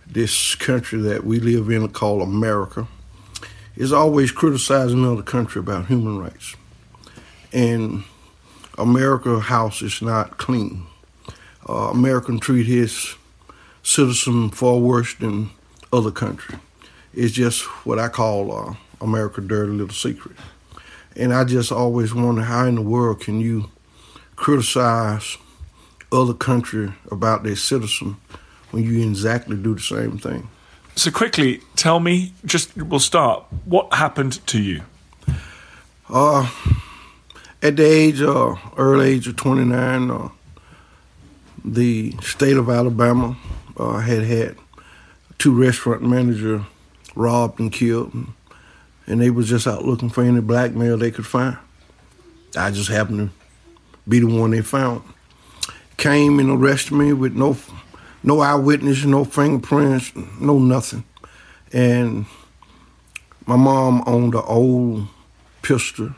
this 0.05 0.53
country 0.55 0.99
that 1.01 1.23
we 1.23 1.39
live 1.39 1.69
in 1.71 1.87
called 1.89 2.21
America 2.21 2.87
is 3.75 3.91
always 3.91 4.31
criticizing 4.31 4.99
another 4.99 5.23
country 5.23 5.59
about 5.59 5.87
human 5.87 6.17
rights. 6.17 6.55
And 7.51 8.03
America 8.77 9.39
house 9.39 9.81
is 9.81 10.01
not 10.01 10.37
clean. 10.37 10.85
Uh, 11.67 11.89
American 11.91 12.39
treat 12.39 12.65
his 12.65 13.15
citizen 13.83 14.49
far 14.49 14.77
worse 14.77 15.15
than 15.15 15.49
other 15.91 16.11
country. 16.11 16.57
It's 17.13 17.33
just 17.33 17.63
what 17.85 17.99
I 17.99 18.09
call 18.09 18.51
uh, 18.51 18.75
America 19.01 19.41
dirty 19.41 19.71
little 19.71 19.95
secret. 19.95 20.35
And 21.15 21.33
I 21.33 21.45
just 21.45 21.71
always 21.71 22.13
wonder 22.13 22.41
how 22.41 22.65
in 22.65 22.75
the 22.75 22.81
world 22.81 23.21
can 23.21 23.39
you 23.39 23.69
criticize 24.35 25.37
other 26.11 26.33
country 26.33 26.93
about 27.09 27.43
their 27.43 27.55
citizen 27.55 28.17
when 28.71 28.83
you 28.83 29.07
exactly 29.07 29.55
do 29.55 29.75
the 29.75 29.81
same 29.81 30.17
thing. 30.17 30.49
So 30.95 31.11
quickly, 31.11 31.61
tell 31.75 31.99
me. 31.99 32.33
Just 32.45 32.75
we'll 32.75 32.99
start. 32.99 33.45
What 33.65 33.93
happened 33.93 34.45
to 34.47 34.61
you? 34.61 34.81
Uh, 36.09 36.49
at 37.61 37.75
the 37.75 37.83
age, 37.83 38.21
uh, 38.21 38.55
early 38.77 39.09
age 39.09 39.27
of 39.27 39.35
29, 39.35 40.11
uh, 40.11 40.29
the 41.63 42.11
state 42.21 42.57
of 42.57 42.69
Alabama 42.69 43.35
uh, 43.77 43.97
had 43.97 44.23
had 44.23 44.55
two 45.37 45.53
restaurant 45.59 46.03
managers 46.03 46.61
robbed 47.15 47.59
and 47.59 47.71
killed, 47.71 48.13
and, 48.13 48.27
and 49.07 49.21
they 49.21 49.29
was 49.29 49.49
just 49.49 49.67
out 49.67 49.83
looking 49.83 50.09
for 50.09 50.23
any 50.23 50.41
black 50.41 50.73
male 50.73 50.97
they 50.97 51.11
could 51.11 51.25
find. 51.25 51.57
I 52.55 52.71
just 52.71 52.89
happened 52.89 53.29
to 53.29 54.09
be 54.09 54.19
the 54.19 54.27
one 54.27 54.51
they 54.51 54.61
found. 54.61 55.01
Came 55.97 56.39
and 56.39 56.49
arrested 56.49 56.93
me 56.93 57.13
with 57.13 57.33
no, 57.35 57.57
no 58.25 58.41
eyewitness, 58.41 59.05
no 59.05 59.23
fingerprints, 59.23 60.11
no 60.41 60.57
nothing, 60.57 61.03
and 61.71 62.25
my 63.45 63.55
mom 63.55 64.03
owned 64.07 64.33
an 64.33 64.41
old 64.45 65.07
pistol. 65.61 66.09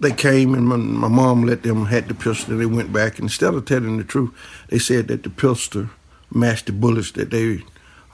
They 0.00 0.12
came 0.12 0.54
and 0.54 0.64
my, 0.64 0.76
my 0.76 1.08
mom 1.08 1.42
let 1.42 1.64
them 1.64 1.86
had 1.86 2.06
the 2.06 2.14
pistol. 2.14 2.56
They 2.56 2.66
went 2.66 2.92
back. 2.92 3.18
Instead 3.18 3.54
of 3.54 3.64
telling 3.64 3.96
the 3.96 4.04
truth, 4.04 4.30
they 4.68 4.78
said 4.78 5.08
that 5.08 5.24
the 5.24 5.30
pistol 5.30 5.88
matched 6.32 6.66
the 6.66 6.72
bullets 6.72 7.10
that 7.12 7.30
they 7.30 7.64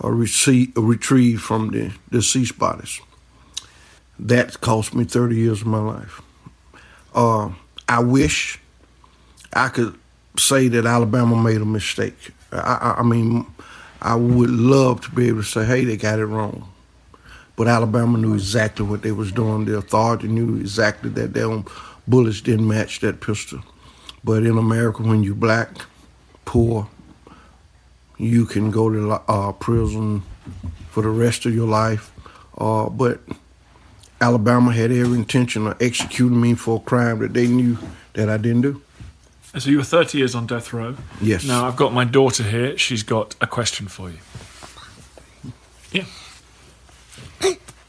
uh, 0.03 0.11
received, 0.11 0.79
retrieved 0.79 1.43
from 1.43 1.71
the 1.73 1.93
deceased 2.11 2.59
bodies. 2.59 3.03
That 4.19 4.63
cost 4.63 4.95
me 4.95 5.05
30 5.05 5.37
years 5.37 5.61
of 5.61 5.67
my 5.67 5.81
life. 5.81 6.23
Uh, 7.15 7.51
I 7.87 8.01
wish 8.01 8.59
I 9.53 9.69
could 9.69 9.99
say 10.37 10.69
that 10.69 10.87
Alabama 10.87 11.37
made 11.37 11.61
a 11.61 11.67
mistake. 11.67 12.33
I, 12.53 12.97
I, 12.99 13.03
mean, 13.03 13.47
I 14.03 14.15
would 14.15 14.51
love 14.51 15.01
to 15.03 15.11
be 15.11 15.29
able 15.29 15.43
to 15.43 15.47
say, 15.47 15.65
hey, 15.65 15.85
they 15.85 15.97
got 15.97 16.19
it 16.19 16.27
wrong. 16.27 16.71
But 17.57 17.69
Alabama 17.69 18.19
knew 18.19 18.35
exactly 18.35 18.85
what 18.85 19.03
they 19.03 19.13
was 19.13 19.31
doing. 19.31 19.65
The 19.65 19.77
authority 19.77 20.29
knew 20.29 20.57
exactly 20.57 21.11
that 21.11 21.35
their 21.35 21.63
bullets 22.09 22.41
didn't 22.41 22.67
match 22.67 23.01
that 23.01 23.21
pistol. 23.21 23.61
But 24.25 24.45
in 24.45 24.59
America, 24.59 25.03
when 25.03 25.23
you're 25.23 25.35
black, 25.35 25.71
poor, 26.45 26.89
you 28.19 28.47
can 28.47 28.71
go 28.71 28.91
to 28.91 29.13
uh, 29.13 29.53
prison 29.53 30.23
for 30.91 31.03
the 31.03 31.09
rest 31.09 31.47
of 31.47 31.55
your 31.55 31.69
life. 31.69 32.13
Uh, 32.57 32.89
but 32.89 33.21
Alabama 34.21 34.73
had 34.73 34.91
every 34.91 35.19
intention 35.19 35.67
of 35.67 35.81
executing 35.81 36.41
me 36.41 36.55
for 36.55 36.77
a 36.79 36.81
crime 36.81 37.19
that 37.21 37.35
they 37.35 37.47
knew 37.47 37.79
that 38.15 38.29
I 38.29 38.37
didn't 38.37 38.63
do. 38.63 38.83
So 39.59 39.71
you 39.71 39.79
were 39.79 39.85
30 39.85 40.19
years 40.19 40.35
on 40.35 40.47
death 40.47 40.73
row. 40.73 40.97
Yes. 41.21 41.45
Now 41.45 41.67
I've 41.67 41.77
got 41.77 41.93
my 41.93 42.05
daughter 42.05 42.43
here. 42.43 42.77
She's 42.77 43.05
got 43.05 43.37
a 43.41 43.47
question 43.47 43.87
for 43.87 44.11
you. 44.11 44.19
Yeah. 45.93 46.05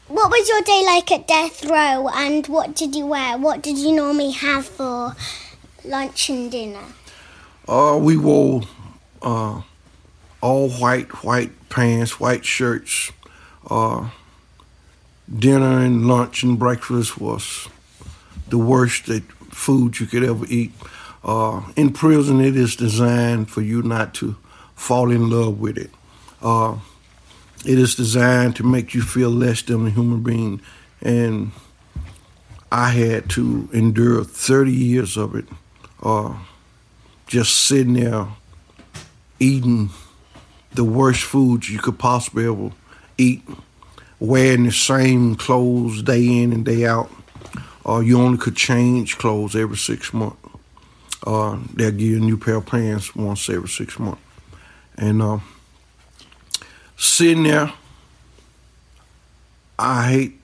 What 0.08 0.30
was 0.30 0.48
your 0.48 0.60
day 0.62 0.84
like 0.86 1.10
at 1.10 1.26
death 1.26 1.64
row 1.64 2.08
and 2.14 2.46
what 2.46 2.76
did 2.76 2.94
you 2.94 3.06
wear? 3.06 3.36
What 3.36 3.62
did 3.62 3.76
you 3.76 3.94
normally 3.94 4.30
have 4.30 4.64
for 4.64 5.16
lunch 5.84 6.30
and 6.30 6.50
dinner? 6.50 6.84
Uh, 7.66 7.98
we 8.00 8.16
wore 8.16 8.62
uh, 9.20 9.62
all 10.40 10.70
white, 10.70 11.24
white 11.24 11.68
pants, 11.68 12.20
white 12.20 12.44
shirts. 12.44 13.10
Uh, 13.68 14.10
dinner 15.36 15.80
and 15.80 16.06
lunch 16.06 16.44
and 16.44 16.56
breakfast 16.56 17.20
was 17.20 17.68
the 18.48 18.58
worst 18.58 19.06
that 19.06 19.24
food 19.50 19.98
you 19.98 20.06
could 20.06 20.22
ever 20.22 20.46
eat. 20.48 20.72
Uh, 21.26 21.60
in 21.74 21.92
prison, 21.92 22.40
it 22.40 22.56
is 22.56 22.76
designed 22.76 23.50
for 23.50 23.60
you 23.60 23.82
not 23.82 24.14
to 24.14 24.36
fall 24.76 25.10
in 25.10 25.28
love 25.28 25.58
with 25.58 25.76
it. 25.76 25.90
Uh, 26.40 26.76
it 27.66 27.80
is 27.80 27.96
designed 27.96 28.54
to 28.54 28.62
make 28.62 28.94
you 28.94 29.02
feel 29.02 29.30
less 29.30 29.60
than 29.62 29.88
a 29.88 29.90
human 29.90 30.22
being. 30.22 30.60
And 31.02 31.50
I 32.70 32.90
had 32.90 33.28
to 33.30 33.68
endure 33.72 34.22
30 34.22 34.70
years 34.70 35.16
of 35.16 35.34
it, 35.34 35.46
uh, 36.00 36.36
just 37.26 37.56
sitting 37.56 37.94
there 37.94 38.28
eating 39.40 39.90
the 40.74 40.84
worst 40.84 41.22
foods 41.22 41.68
you 41.68 41.80
could 41.80 41.98
possibly 41.98 42.46
ever 42.46 42.70
eat, 43.18 43.42
wearing 44.20 44.62
the 44.62 44.70
same 44.70 45.34
clothes 45.34 46.02
day 46.02 46.24
in 46.24 46.52
and 46.52 46.64
day 46.64 46.86
out. 46.86 47.10
Uh, 47.84 47.98
you 47.98 48.20
only 48.20 48.38
could 48.38 48.56
change 48.56 49.18
clothes 49.18 49.56
every 49.56 49.76
six 49.76 50.12
months. 50.14 50.45
Uh, 51.24 51.58
they'll 51.74 51.90
give 51.90 52.00
you 52.00 52.16
a 52.16 52.20
new 52.20 52.36
pair 52.36 52.56
of 52.56 52.66
pants 52.66 53.14
once 53.14 53.48
every 53.48 53.68
six 53.68 53.98
months. 53.98 54.20
And 54.96 55.22
uh, 55.22 55.38
sitting 56.96 57.44
there, 57.44 57.72
I 59.78 60.08
hate 60.08 60.40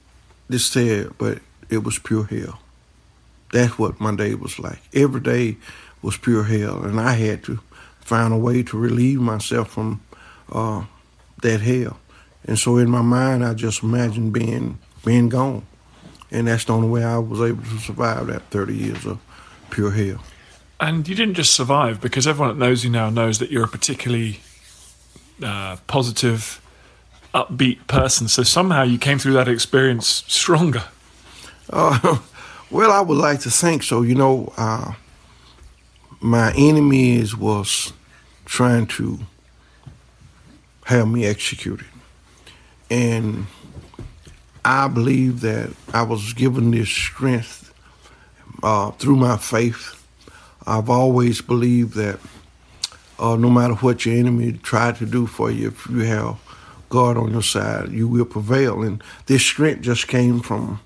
to 0.50 0.58
say 0.58 0.88
it, 0.88 1.18
but 1.18 1.38
it 1.70 1.82
was 1.84 1.98
pure 1.98 2.24
hell. 2.24 2.58
That's 3.52 3.78
what 3.78 4.00
my 4.00 4.14
day 4.14 4.34
was 4.34 4.58
like. 4.58 4.80
Every 4.94 5.20
day 5.20 5.56
was 6.02 6.16
pure 6.16 6.44
hell, 6.44 6.82
and 6.84 7.00
I 7.00 7.12
had 7.12 7.42
to 7.44 7.60
find 8.00 8.32
a 8.32 8.36
way 8.36 8.62
to 8.64 8.76
relieve 8.76 9.20
myself 9.20 9.70
from 9.72 10.02
uh, 10.50 10.84
that 11.42 11.60
hell. 11.60 11.98
And 12.44 12.58
so 12.58 12.76
in 12.76 12.90
my 12.90 13.02
mind, 13.02 13.44
I 13.44 13.54
just 13.54 13.82
imagined 13.82 14.32
being 14.32 14.78
being 15.04 15.28
gone, 15.28 15.64
and 16.30 16.46
that's 16.46 16.64
the 16.64 16.72
only 16.72 16.88
way 16.88 17.04
I 17.04 17.18
was 17.18 17.40
able 17.40 17.62
to 17.62 17.78
survive 17.78 18.26
that 18.28 18.42
30 18.50 18.76
years 18.76 19.06
of 19.06 19.18
pure 19.70 19.90
hell. 19.90 20.22
And 20.82 21.06
you 21.08 21.14
didn't 21.14 21.34
just 21.34 21.54
survive 21.54 22.00
because 22.00 22.26
everyone 22.26 22.58
that 22.58 22.66
knows 22.66 22.82
you 22.82 22.90
now 22.90 23.08
knows 23.08 23.38
that 23.38 23.52
you're 23.52 23.66
a 23.66 23.68
particularly 23.68 24.40
uh, 25.40 25.76
positive, 25.86 26.60
upbeat 27.32 27.86
person. 27.86 28.26
So 28.26 28.42
somehow 28.42 28.82
you 28.82 28.98
came 28.98 29.20
through 29.20 29.34
that 29.34 29.46
experience 29.46 30.24
stronger. 30.26 30.82
Uh, 31.70 32.18
well, 32.72 32.90
I 32.90 33.00
would 33.00 33.16
like 33.16 33.38
to 33.42 33.50
think 33.50 33.84
so. 33.84 34.02
You 34.02 34.16
know, 34.16 34.52
uh, 34.56 34.94
my 36.20 36.52
enemies 36.56 37.36
was 37.36 37.92
trying 38.44 38.88
to 38.88 39.20
have 40.86 41.06
me 41.06 41.26
executed, 41.26 41.86
and 42.90 43.46
I 44.64 44.88
believe 44.88 45.42
that 45.42 45.72
I 45.94 46.02
was 46.02 46.32
given 46.32 46.72
this 46.72 46.90
strength 46.90 47.72
uh, 48.64 48.90
through 48.90 49.14
my 49.14 49.36
faith. 49.36 50.01
I've 50.66 50.90
always 50.90 51.40
believed 51.40 51.94
that 51.94 52.20
uh, 53.18 53.36
no 53.36 53.50
matter 53.50 53.74
what 53.74 54.04
your 54.04 54.16
enemy 54.16 54.52
tried 54.52 54.96
to 54.96 55.06
do 55.06 55.26
for 55.26 55.50
you, 55.50 55.68
if 55.68 55.86
you 55.88 56.00
have 56.00 56.38
God 56.88 57.16
on 57.16 57.32
your 57.32 57.42
side, 57.42 57.90
you 57.90 58.08
will 58.08 58.24
prevail. 58.24 58.82
And 58.82 59.02
this 59.26 59.42
strength 59.42 59.82
just 59.82 60.08
came 60.08 60.40
from 60.40 60.80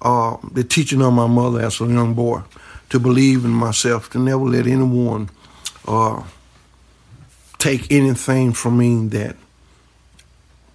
uh, 0.00 0.36
the 0.52 0.64
teaching 0.64 1.02
of 1.02 1.12
my 1.12 1.26
mother 1.26 1.60
as 1.60 1.80
a 1.80 1.86
young 1.86 2.14
boy 2.14 2.42
to 2.88 2.98
believe 2.98 3.44
in 3.44 3.50
myself, 3.50 4.10
to 4.10 4.18
never 4.18 4.44
let 4.44 4.66
anyone 4.66 5.30
uh, 5.86 6.22
take 7.58 7.92
anything 7.92 8.52
from 8.52 8.78
me 8.78 9.06
that 9.08 9.36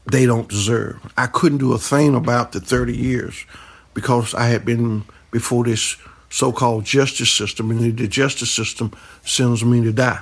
they 0.05 0.25
don't 0.25 0.47
deserve. 0.47 0.99
I 1.17 1.27
couldn't 1.27 1.57
do 1.57 1.73
a 1.73 1.79
thing 1.79 2.15
about 2.15 2.51
the 2.51 2.59
30 2.59 2.95
years 2.95 3.45
because 3.93 4.33
I 4.35 4.47
had 4.47 4.63
been 4.63 5.03
before 5.31 5.63
this 5.63 5.97
so-called 6.35 6.83
justice 6.83 7.31
system, 7.31 7.71
and 7.71 7.97
the 7.97 8.07
justice 8.09 8.51
system 8.51 8.91
sends 9.23 9.63
me 9.63 9.81
to 9.81 9.93
die. 9.93 10.19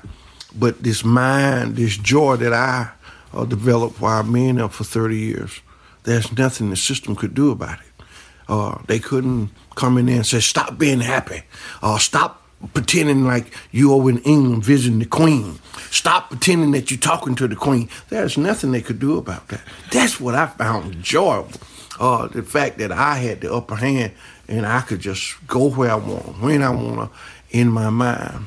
But 0.54 0.84
this 0.84 1.04
mind, 1.04 1.76
this 1.76 1.98
joy 1.98 2.36
that 2.36 2.54
I 2.54 2.92
uh, 3.34 3.46
developed 3.46 4.00
while 4.00 4.22
being 4.22 4.58
there 4.58 4.70
for 4.70 4.84
30 4.84 5.18
years, 5.18 5.62
there's 6.04 6.32
nothing 6.38 6.70
the 6.70 6.76
system 6.76 7.16
could 7.16 7.34
do 7.34 7.50
about 7.50 7.80
it. 7.80 8.06
Uh, 8.48 8.78
they 8.86 9.00
couldn't 9.00 9.50
come 9.74 9.98
in 9.98 10.06
there 10.06 10.18
and 10.18 10.26
say, 10.26 10.40
stop 10.40 10.78
being 10.78 11.00
happy. 11.00 11.42
Uh, 11.82 11.98
stop 11.98 12.44
pretending 12.76 13.26
like 13.26 13.52
you 13.72 13.92
over 13.92 14.12
in 14.12 14.20
England 14.20 14.64
visiting 14.64 15.00
the 15.00 15.08
Queen. 15.08 15.58
Stop 15.90 16.30
pretending 16.30 16.72
that 16.74 16.92
you're 16.92 17.00
talking 17.00 17.34
to 17.34 17.48
the 17.48 17.56
Queen. 17.56 17.90
There's 18.10 18.38
nothing 18.38 18.72
they 18.72 18.82
could 18.82 19.00
do 19.00 19.18
about 19.18 19.48
that. 19.48 19.62
That's 19.92 20.20
what 20.20 20.36
I 20.36 20.46
found 20.46 20.94
enjoyable. 20.94 21.60
Uh, 22.00 22.28
the 22.28 22.44
fact 22.44 22.78
that 22.78 22.92
I 22.92 23.16
had 23.16 23.42
the 23.42 23.52
upper 23.52 23.76
hand 23.76 24.14
and 24.48 24.66
I 24.66 24.82
could 24.82 25.00
just 25.00 25.36
go 25.48 25.70
where 25.70 25.92
I 25.92 25.96
want, 25.96 26.42
when 26.42 26.62
I 26.62 26.70
want 26.70 27.12
to, 27.12 27.18
in 27.58 27.70
my 27.70 27.90
mind. 27.90 28.46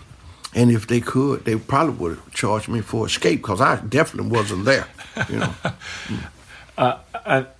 And 0.54 0.70
if 0.70 0.87
they 0.87 1.00
could, 1.00 1.44
they 1.44 1.56
probably 1.56 1.94
would 1.96 2.16
have 2.16 2.32
charged 2.32 2.68
me 2.68 2.80
for 2.80 3.06
escape 3.06 3.42
because 3.42 3.61
I 3.61 3.76
definitely 3.76 4.30
wasn't 4.30 4.64
there. 4.64 4.87
You 5.28 5.38
know. 5.40 5.54
uh, 6.78 6.98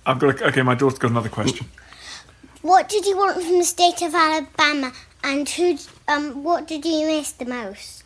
I've 0.05 0.19
got 0.19 0.41
a, 0.41 0.47
okay. 0.47 0.63
My 0.63 0.73
daughter's 0.73 0.97
got 0.97 1.11
another 1.11 1.29
question. 1.29 1.67
What 2.63 2.89
did 2.89 3.05
you 3.05 3.15
want 3.15 3.35
from 3.35 3.59
the 3.59 3.63
state 3.63 4.01
of 4.01 4.15
Alabama, 4.15 4.91
and 5.23 5.47
who? 5.47 5.77
Um, 6.07 6.43
what 6.43 6.67
did 6.67 6.85
you 6.85 7.05
miss 7.05 7.33
the 7.33 7.45
most? 7.45 8.03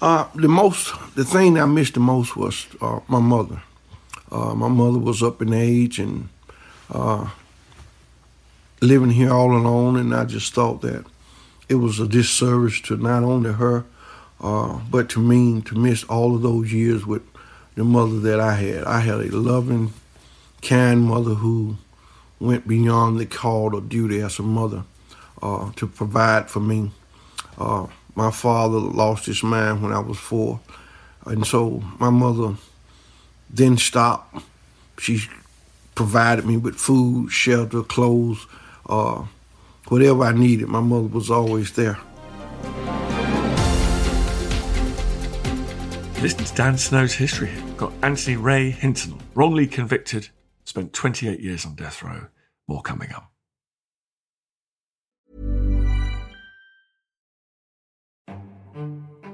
Uh, 0.00 0.26
the 0.34 0.48
most, 0.48 0.94
the 1.14 1.24
thing 1.24 1.58
I 1.58 1.66
missed 1.66 1.94
the 1.94 2.00
most 2.00 2.36
was 2.36 2.66
uh, 2.80 3.00
my 3.08 3.20
mother. 3.20 3.62
Uh, 4.30 4.54
my 4.54 4.68
mother 4.68 4.98
was 4.98 5.22
up 5.22 5.42
in 5.42 5.52
age 5.52 5.98
and 5.98 6.30
uh, 6.90 7.28
living 8.82 9.10
here 9.10 9.32
all 9.32 9.56
alone, 9.56 9.96
and 9.96 10.14
I 10.14 10.24
just 10.24 10.52
thought 10.52 10.82
that 10.82 11.06
it 11.68 11.76
was 11.76 12.00
a 12.00 12.08
disservice 12.08 12.80
to 12.82 12.96
not 12.96 13.22
only 13.22 13.52
her, 13.52 13.84
uh, 14.40 14.80
but 14.90 15.08
to 15.10 15.20
me 15.20 15.62
to 15.62 15.76
miss 15.76 16.02
all 16.04 16.34
of 16.34 16.42
those 16.42 16.72
years 16.72 17.06
with 17.06 17.22
the 17.76 17.84
mother 17.84 18.18
that 18.20 18.40
I 18.40 18.54
had. 18.54 18.84
I 18.84 19.00
had 19.00 19.20
a 19.20 19.36
loving, 19.36 19.92
kind 20.60 21.02
mother 21.02 21.34
who 21.34 21.76
went 22.40 22.66
beyond 22.66 23.20
the 23.20 23.26
call 23.26 23.76
of 23.76 23.88
duty 23.88 24.20
as 24.20 24.40
a 24.40 24.42
mother 24.42 24.82
uh, 25.40 25.70
to 25.76 25.86
provide 25.86 26.50
for 26.50 26.60
me. 26.60 26.90
Uh, 27.56 27.86
my 28.16 28.32
father 28.32 28.78
lost 28.78 29.26
his 29.26 29.44
mind 29.44 29.82
when 29.82 29.92
I 29.92 30.00
was 30.00 30.18
four, 30.18 30.58
and 31.24 31.46
so 31.46 31.82
my 32.00 32.10
mother 32.10 32.56
didn't 33.54 33.80
stop. 33.80 34.42
She 34.98 35.20
provided 35.94 36.44
me 36.44 36.56
with 36.56 36.74
food, 36.74 37.30
shelter, 37.30 37.82
clothes, 37.82 38.46
uh, 38.92 39.24
whatever 39.88 40.24
I 40.24 40.32
needed. 40.32 40.68
My 40.68 40.80
mother 40.80 41.08
was 41.08 41.30
always 41.30 41.72
there. 41.72 41.98
Listen 46.20 46.44
to 46.44 46.54
Dan 46.54 46.78
Snow's 46.78 47.14
history. 47.14 47.50
Got 47.76 47.92
Anthony 48.02 48.36
Ray 48.36 48.70
Hinton, 48.70 49.20
wrongly 49.34 49.66
convicted, 49.66 50.28
spent 50.64 50.92
28 50.92 51.40
years 51.40 51.66
on 51.66 51.74
death 51.74 52.02
row. 52.02 52.26
More 52.68 52.82
coming 52.82 53.12
up. 53.12 53.31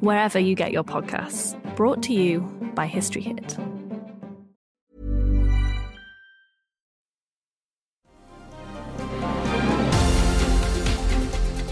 wherever 0.00 0.38
you 0.38 0.54
get 0.54 0.72
your 0.72 0.84
podcasts. 0.84 1.56
Brought 1.76 2.02
to 2.04 2.12
you 2.14 2.40
by 2.74 2.86
History 2.86 3.22
Hit. 3.22 3.56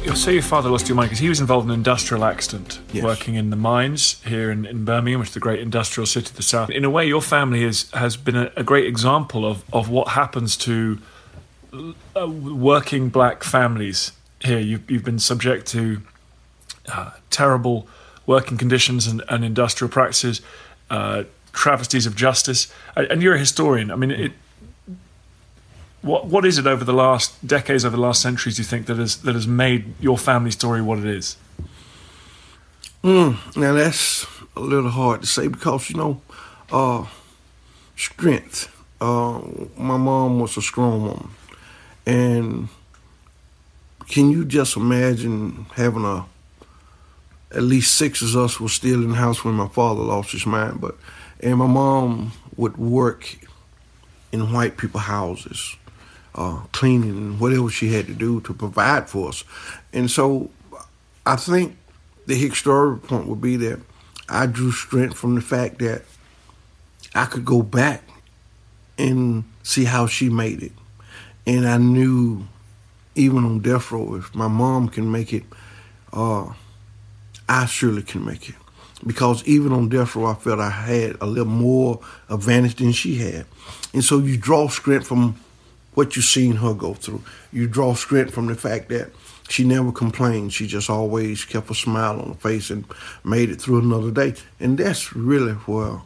You'll 0.05 0.17
say 0.17 0.33
your 0.33 0.43
father 0.43 0.71
lost 0.71 0.89
your 0.89 0.97
mind 0.97 1.11
because 1.11 1.19
he 1.19 1.29
was 1.29 1.39
involved 1.39 1.67
in 1.67 1.71
an 1.71 1.75
industrial 1.81 2.25
accident, 2.25 2.81
Yes. 2.93 3.05
working 3.05 3.35
in 3.35 3.51
the 3.51 3.57
mines 3.57 4.23
here 4.25 4.51
in, 4.51 4.65
in 4.65 4.87
Birmingham, 4.87 5.21
which 5.21 5.29
is 5.31 5.35
the 5.35 5.41
great 5.41 5.61
industrial 5.61 6.07
city 6.07 6.31
of 6.31 6.37
the 6.37 6.43
south. 6.43 6.71
In 6.71 6.87
a 6.87 6.89
way, 6.89 7.07
your 7.07 7.21
family 7.21 7.63
is, 7.63 7.91
has 7.91 8.17
been 8.17 8.35
a, 8.37 8.51
a 8.57 8.63
great 8.65 8.87
example 8.87 9.45
of, 9.45 9.63
of 9.71 9.91
what 9.91 10.09
happens 10.09 10.57
to 10.59 10.99
uh, 12.17 12.27
working 12.27 13.11
black 13.11 13.45
families 13.45 14.13
here. 14.41 14.59
You've, 14.59 14.91
you've 14.91 15.05
been 15.05 15.19
subject 15.19 15.67
to 15.69 16.01
uh, 16.91 17.11
terrible 17.29 17.87
working 18.29 18.59
conditions 18.59 19.09
and, 19.09 19.23
and 19.29 19.45
industrial 19.45 19.91
practices, 19.91 20.43
uh, 20.91 21.25
travesties 21.53 22.07
of 22.07 22.15
justice, 22.15 22.69
and 22.95 23.23
you're 23.23 23.35
a 23.35 23.39
historian. 23.39 23.91
I 23.91 23.97
mean, 23.97 24.11
it, 24.11 24.33
What 26.03 26.27
what 26.27 26.45
is 26.45 26.59
it 26.59 26.67
over 26.67 26.85
the 26.85 26.93
last 26.93 27.33
decades, 27.45 27.85
over 27.85 27.97
the 27.97 28.03
last 28.03 28.21
centuries? 28.23 28.57
Do 28.57 28.63
you 28.63 28.69
think 28.69 28.87
that 28.87 28.99
has 28.99 29.17
that 29.23 29.35
has 29.35 29.47
made 29.47 29.83
your 30.01 30.19
family 30.19 30.51
story 30.51 30.81
what 30.81 30.99
it 30.99 31.07
is? 31.19 31.37
Mm, 33.03 33.35
now 33.57 33.73
that's 33.75 34.27
a 34.55 34.61
little 34.61 34.91
hard 34.91 35.21
to 35.21 35.27
say 35.27 35.49
because 35.49 35.91
you 35.91 35.97
know, 35.97 36.21
uh, 36.71 37.07
strength. 37.97 38.69
Uh, 39.01 39.41
my 39.77 39.97
mom 39.97 40.41
was 40.41 40.57
a 40.57 40.63
strong 40.63 41.03
woman, 41.03 41.31
and 42.07 42.69
can 44.09 44.31
you 44.31 44.45
just 44.45 44.77
imagine 44.77 45.67
having 45.75 46.05
a 46.05 46.25
at 47.51 47.63
least 47.63 47.97
six 47.97 48.23
of 48.23 48.37
us 48.37 48.61
were 48.61 48.69
still 48.69 49.03
in 49.03 49.11
the 49.11 49.17
house 49.17 49.45
when 49.45 49.55
my 49.55 49.69
father 49.69 50.03
lost 50.03 50.33
his 50.33 50.47
mind, 50.47 50.81
but 50.81 50.97
and 51.41 51.59
my 51.59 51.67
mom 51.67 52.33
would 52.57 52.77
work 52.77 53.39
in 54.33 54.53
white 54.53 54.77
people 54.77 55.01
houses, 55.01 55.77
uh, 56.35 56.61
cleaning 56.73 57.39
whatever 57.39 57.71
she 57.71 57.93
had 57.93 58.07
to 58.07 58.15
do 58.15 58.41
to 58.43 58.53
provide 58.53 59.09
for 59.09 59.29
us. 59.29 59.45
And 59.93 60.11
so 60.11 60.51
I 61.25 61.37
think 61.37 61.77
the 62.27 62.35
historical 62.35 63.09
point 63.09 63.29
would 63.29 63.41
be 63.41 63.57
that 63.57 63.81
I 64.29 64.47
drew 64.47 64.73
strength 64.73 65.17
from 65.17 65.35
the 65.35 65.41
fact 65.41 65.79
that 65.79 66.03
I 67.15 67.25
could 67.25 67.45
go 67.45 67.63
back 67.63 68.03
and 68.99 69.45
see 69.63 69.85
how 69.85 70.07
she 70.07 70.29
made 70.29 70.63
it. 70.63 70.73
And 71.47 71.67
I 71.67 71.79
knew 71.79 72.47
even 73.15 73.45
on 73.45 73.61
death 73.61 73.91
row, 73.91 74.17
if 74.17 74.35
my 74.35 74.49
mom 74.49 74.89
can 74.89 75.11
make 75.11 75.33
it, 75.33 75.45
uh, 76.13 76.53
I 77.49 77.67
surely 77.67 78.03
can 78.03 78.25
make 78.25 78.49
it. 78.49 78.55
Because 79.07 79.45
even 79.45 79.73
on 79.73 79.89
death 79.89 80.17
row, 80.17 80.27
I 80.27 80.35
felt 80.35 80.59
I 80.59 80.71
had 80.71 81.17
a 81.21 81.27
little 81.27 81.47
more 81.53 82.01
advantage 82.29 82.77
than 82.77 82.93
she 82.93 83.17
had. 83.17 83.47
And 83.95 84.03
so 84.05 84.19
you 84.19 84.37
draw 84.37 84.69
strength 84.69 85.07
from 85.07 85.37
what 85.95 86.17
you've 86.17 86.25
seen 86.25 86.57
her 86.57 86.75
go 86.75 86.95
through. 86.95 87.23
You 87.53 87.69
draw 87.69 87.95
strength 87.95 88.35
from 88.35 88.47
the 88.47 88.55
fact 88.55 88.89
that 88.89 89.11
she 89.49 89.65
never 89.65 89.93
complained. 89.93 90.53
She 90.53 90.67
just 90.67 90.91
always 90.91 91.45
kept 91.45 91.71
a 91.71 91.75
smile 91.75 92.21
on 92.21 92.29
her 92.29 92.35
face 92.35 92.71
and 92.71 92.85
made 93.25 93.51
it 93.51 93.61
through 93.61 93.81
another 93.81 94.11
day. 94.11 94.35
And 94.61 94.77
that's 94.77 95.15
really 95.15 95.53
where 95.53 96.03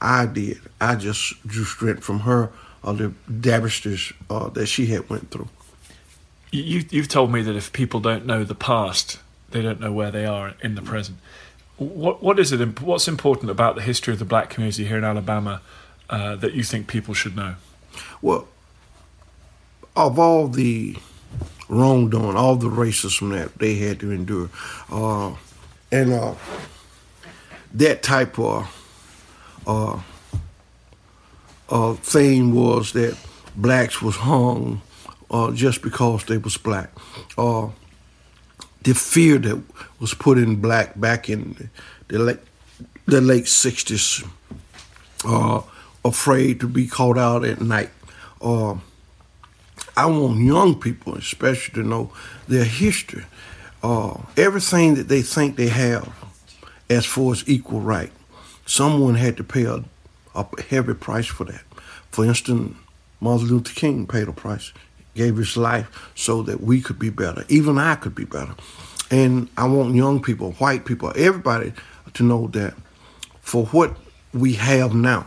I 0.00 0.26
did. 0.26 0.58
I 0.80 0.96
just 0.96 1.46
drew 1.46 1.64
strength 1.64 2.02
from 2.02 2.20
her 2.20 2.50
or 2.82 2.94
the 2.94 3.12
dabblers 3.40 4.12
uh, 4.28 4.48
that 4.50 4.66
she 4.66 4.86
had 4.86 5.08
went 5.08 5.30
through. 5.30 5.48
You, 6.50 6.84
you've 6.90 7.08
told 7.08 7.32
me 7.32 7.40
that 7.42 7.56
if 7.56 7.72
people 7.72 8.00
don't 8.00 8.26
know 8.26 8.44
the 8.44 8.54
past, 8.54 9.18
they 9.52 9.62
don't 9.62 9.80
know 9.80 9.92
where 9.92 10.10
they 10.10 10.24
are 10.24 10.54
in 10.62 10.74
the 10.74 10.82
present. 10.82 11.18
What 11.76 12.22
what 12.22 12.38
is 12.38 12.52
it? 12.52 12.80
What's 12.80 13.08
important 13.08 13.50
about 13.50 13.74
the 13.76 13.82
history 13.82 14.12
of 14.12 14.18
the 14.18 14.24
black 14.24 14.50
community 14.50 14.84
here 14.84 14.98
in 14.98 15.04
Alabama 15.04 15.60
uh, 16.10 16.36
that 16.36 16.54
you 16.54 16.62
think 16.62 16.86
people 16.86 17.14
should 17.14 17.36
know? 17.36 17.56
Well, 18.20 18.48
of 19.96 20.18
all 20.18 20.48
the 20.48 20.96
wrongdoing, 21.68 22.36
all 22.36 22.56
the 22.56 22.68
racism 22.68 23.30
that 23.32 23.58
they 23.58 23.76
had 23.76 24.00
to 24.00 24.12
endure, 24.12 24.50
uh, 24.90 25.34
and 25.90 26.12
uh, 26.12 26.34
that 27.74 28.02
type 28.02 28.38
of 28.38 28.68
uh, 29.66 30.00
uh, 31.68 31.94
thing 31.94 32.54
was 32.54 32.92
that 32.92 33.16
blacks 33.56 34.02
was 34.02 34.16
hung 34.16 34.82
uh, 35.30 35.50
just 35.52 35.82
because 35.82 36.24
they 36.24 36.38
was 36.38 36.56
black. 36.56 36.90
The 38.82 38.94
fear 38.94 39.38
that 39.38 39.62
was 40.00 40.14
put 40.14 40.38
in 40.38 40.56
black 40.56 40.98
back 40.98 41.28
in 41.28 41.70
the 42.08 42.18
late, 42.18 42.40
the 43.06 43.20
late 43.20 43.44
60s, 43.44 44.26
uh, 45.24 45.62
afraid 46.04 46.60
to 46.60 46.68
be 46.68 46.86
called 46.86 47.18
out 47.18 47.44
at 47.44 47.60
night. 47.60 47.90
Uh, 48.40 48.76
I 49.96 50.06
want 50.06 50.40
young 50.40 50.80
people, 50.80 51.14
especially, 51.16 51.82
to 51.82 51.88
know 51.88 52.12
their 52.48 52.64
history. 52.64 53.24
Uh, 53.82 54.18
everything 54.36 54.94
that 54.94 55.08
they 55.08 55.22
think 55.22 55.56
they 55.56 55.68
have 55.68 56.12
as 56.88 57.04
far 57.04 57.32
as 57.32 57.48
equal 57.48 57.80
right, 57.80 58.12
someone 58.66 59.14
had 59.14 59.36
to 59.36 59.44
pay 59.44 59.64
a, 59.64 59.84
a 60.34 60.62
heavy 60.68 60.94
price 60.94 61.26
for 61.26 61.44
that. 61.44 61.62
For 62.10 62.24
instance, 62.24 62.76
Martin 63.20 63.48
Luther 63.48 63.72
King 63.74 64.06
paid 64.06 64.28
a 64.28 64.32
price 64.32 64.72
gave 65.14 65.36
his 65.36 65.56
life 65.56 66.10
so 66.14 66.42
that 66.42 66.60
we 66.60 66.80
could 66.80 66.98
be 66.98 67.10
better. 67.10 67.44
Even 67.48 67.78
I 67.78 67.96
could 67.96 68.14
be 68.14 68.24
better. 68.24 68.54
And 69.10 69.48
I 69.56 69.66
want 69.66 69.94
young 69.94 70.22
people, 70.22 70.52
white 70.52 70.84
people, 70.84 71.12
everybody 71.14 71.72
to 72.14 72.22
know 72.22 72.46
that 72.48 72.74
for 73.40 73.66
what 73.66 73.96
we 74.32 74.54
have 74.54 74.94
now, 74.94 75.26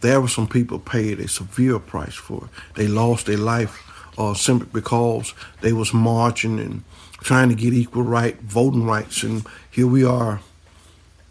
there 0.00 0.20
were 0.20 0.28
some 0.28 0.48
people 0.48 0.78
paid 0.78 1.20
a 1.20 1.28
severe 1.28 1.78
price 1.78 2.14
for 2.14 2.44
it. 2.44 2.50
They 2.76 2.88
lost 2.88 3.26
their 3.26 3.38
life 3.38 3.80
uh, 4.18 4.34
simply 4.34 4.68
because 4.72 5.32
they 5.60 5.72
was 5.72 5.94
marching 5.94 6.58
and 6.58 6.82
trying 7.18 7.48
to 7.48 7.54
get 7.54 7.72
equal 7.72 8.02
right, 8.02 8.38
voting 8.40 8.84
rights. 8.84 9.22
And 9.22 9.46
here 9.70 9.86
we 9.86 10.04
are 10.04 10.40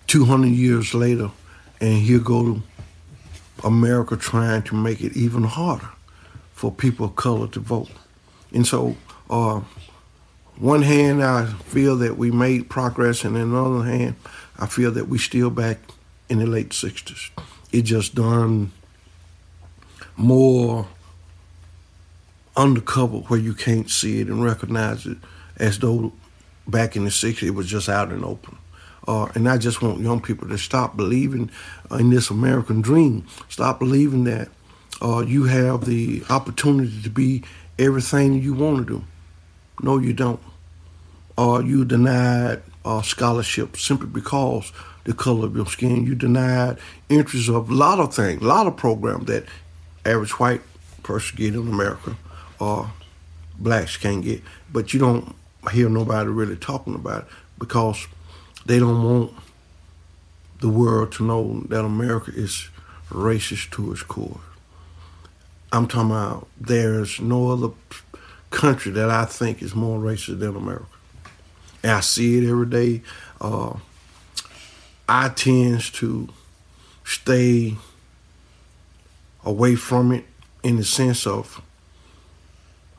200 0.08 0.48
years 0.48 0.94
later, 0.94 1.30
and 1.80 2.00
here 2.00 2.20
go 2.20 2.62
America 3.64 4.18
trying 4.18 4.64
to 4.64 4.76
make 4.76 5.02
it 5.02 5.16
even 5.16 5.44
harder 5.44 5.90
for 6.62 6.71
people 6.71 7.08
of 7.08 7.15
color 7.15 7.47
to 7.47 7.60
vote. 7.60 7.89
And 8.54 8.67
so, 8.67 8.95
uh, 9.32 9.62
one 10.58 10.84
hand, 10.84 11.24
I 11.24 11.47
feel 11.47 11.95
that 11.95 12.17
we 12.17 12.30
made 12.30 12.69
progress, 12.69 13.24
and 13.24 13.36
on 13.36 13.52
the 13.52 13.58
other 13.58 13.89
hand, 13.89 14.15
I 14.60 14.67
feel 14.67 14.91
that 14.91 15.08
we 15.08 15.17
still 15.17 15.50
back 15.50 15.80
in 16.30 16.38
the 16.38 16.45
late 16.45 16.69
60s. 16.69 17.32
It 17.71 17.82
just 17.82 18.13
done 18.13 18.74
more 20.15 20.88
undercover 22.56 23.17
where 23.17 23.39
you 23.39 23.56
can't 23.56 23.89
see 23.89 24.19
it 24.19 24.28
and 24.28 24.43
recognize 24.43 25.08
it 25.08 25.17
as 25.58 25.80
though 25.80 26.13
back 26.67 26.95
in 26.95 27.06
the 27.06 27.10
60s 27.10 27.41
it 27.41 27.56
was 27.56 27.65
just 27.65 27.89
out 27.89 28.12
and 28.12 28.24
open. 28.24 28.60
Uh, 29.08 29.30
and 29.34 29.50
I 29.50 29.58
just 29.58 29.82
want 29.82 30.00
young 30.02 30.21
people 30.21 30.47
to 30.50 30.60
stop 30.60 30.95
believing 30.95 31.50
in 31.89 32.12
this 32.12 32.30
American 32.30 32.82
dream. 32.82 33.26
Stop 33.50 33.80
believing 33.80 34.26
that 34.26 34.50
uh, 35.02 35.20
you 35.20 35.46
have 35.46 35.86
the 35.86 36.24
opportunity 36.30 37.02
to 37.02 37.10
be 37.10 37.44
everything 37.80 38.42
you 38.42 38.54
want 38.54 38.88
to 38.88 39.00
do. 39.00 39.04
No, 39.82 39.98
you 39.98 40.14
don't. 40.14 40.40
Or 41.38 41.58
uh, 41.58 41.60
you 41.62 41.86
denied 41.86 42.62
uh, 42.86 43.02
scholarship 43.02 43.78
simply 43.78 44.08
because 44.08 44.72
the 45.04 45.14
color 45.14 45.46
of 45.46 45.56
your 45.56 45.66
skin. 45.66 46.06
You 46.06 46.16
denied 46.16 46.78
interest 47.10 47.50
of 47.50 47.70
a 47.70 47.74
lot 47.74 48.00
of 48.00 48.14
things, 48.14 48.42
a 48.42 48.46
lot 48.46 48.68
of 48.68 48.78
programs 48.78 49.26
that 49.26 49.46
average 50.06 50.40
white 50.40 50.62
person 51.04 51.38
get 51.38 51.56
in 51.56 51.68
America 51.68 52.16
or 52.60 52.84
uh, 52.84 52.90
blacks 53.58 53.98
can't 53.98 54.24
get. 54.24 54.42
But 54.72 54.94
you 54.94 55.00
don't 55.00 55.36
hear 55.72 55.90
nobody 55.90 56.30
really 56.30 56.56
talking 56.56 56.96
about 56.96 57.24
it 57.24 57.28
because 57.58 58.08
they 58.66 58.80
don't 58.80 59.04
want 59.04 59.34
the 60.60 60.70
world 60.70 61.12
to 61.14 61.26
know 61.26 61.62
that 61.70 61.84
America 61.84 62.32
is 62.34 62.70
racist 63.10 63.72
to 63.72 63.92
its 63.92 64.04
core. 64.04 64.40
I'm 65.72 65.88
talking 65.88 66.12
about 66.12 66.48
there's 66.60 67.20
no 67.22 67.52
other 67.52 67.70
country 68.50 68.92
that 68.92 69.10
I 69.10 69.26
think 69.26 69.62
is 69.62 69.74
more 69.74 69.98
racist 70.00 70.40
than 70.40 70.56
America. 70.56 70.86
And 71.84 71.94
I 71.94 72.00
see 72.02 72.38
it 72.38 72.50
every 72.50 72.66
day. 72.66 73.02
Uh, 73.40 73.76
I 75.08 75.30
tend 75.30 75.82
to 75.94 76.30
stay 77.06 77.76
away 79.44 79.76
from 79.76 80.12
it 80.12 80.26
in 80.64 80.78
the 80.78 80.84
sense 80.84 81.26
of 81.26 81.62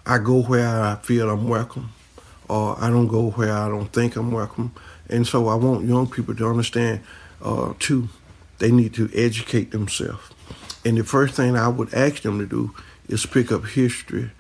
I 0.04 0.18
go 0.18 0.42
where 0.42 0.68
I 0.68 0.96
feel 0.96 1.30
I'm 1.30 1.48
welcome, 1.48 1.92
or 2.48 2.76
I 2.82 2.90
don't 2.90 3.06
go 3.06 3.30
where 3.30 3.52
I 3.52 3.68
don't 3.68 3.92
think 3.92 4.16
I'm 4.16 4.32
welcome. 4.32 4.72
And 5.08 5.26
so 5.26 5.48
I 5.48 5.54
want 5.54 5.86
young 5.86 6.08
people 6.08 6.34
to 6.34 6.48
understand, 6.48 7.00
uh, 7.40 7.74
too, 7.78 8.08
they 8.58 8.72
need 8.72 8.94
to 8.94 9.10
educate 9.14 9.70
themselves. 9.70 10.30
And 10.84 10.96
the 10.96 11.04
first 11.04 11.34
thing 11.34 11.56
I 11.56 11.68
would 11.68 11.94
ask 11.94 12.22
them 12.22 12.38
to 12.38 12.46
do 12.46 12.74
is 13.08 13.24
pick 13.26 13.52
up 13.52 13.66
history, 13.66 14.30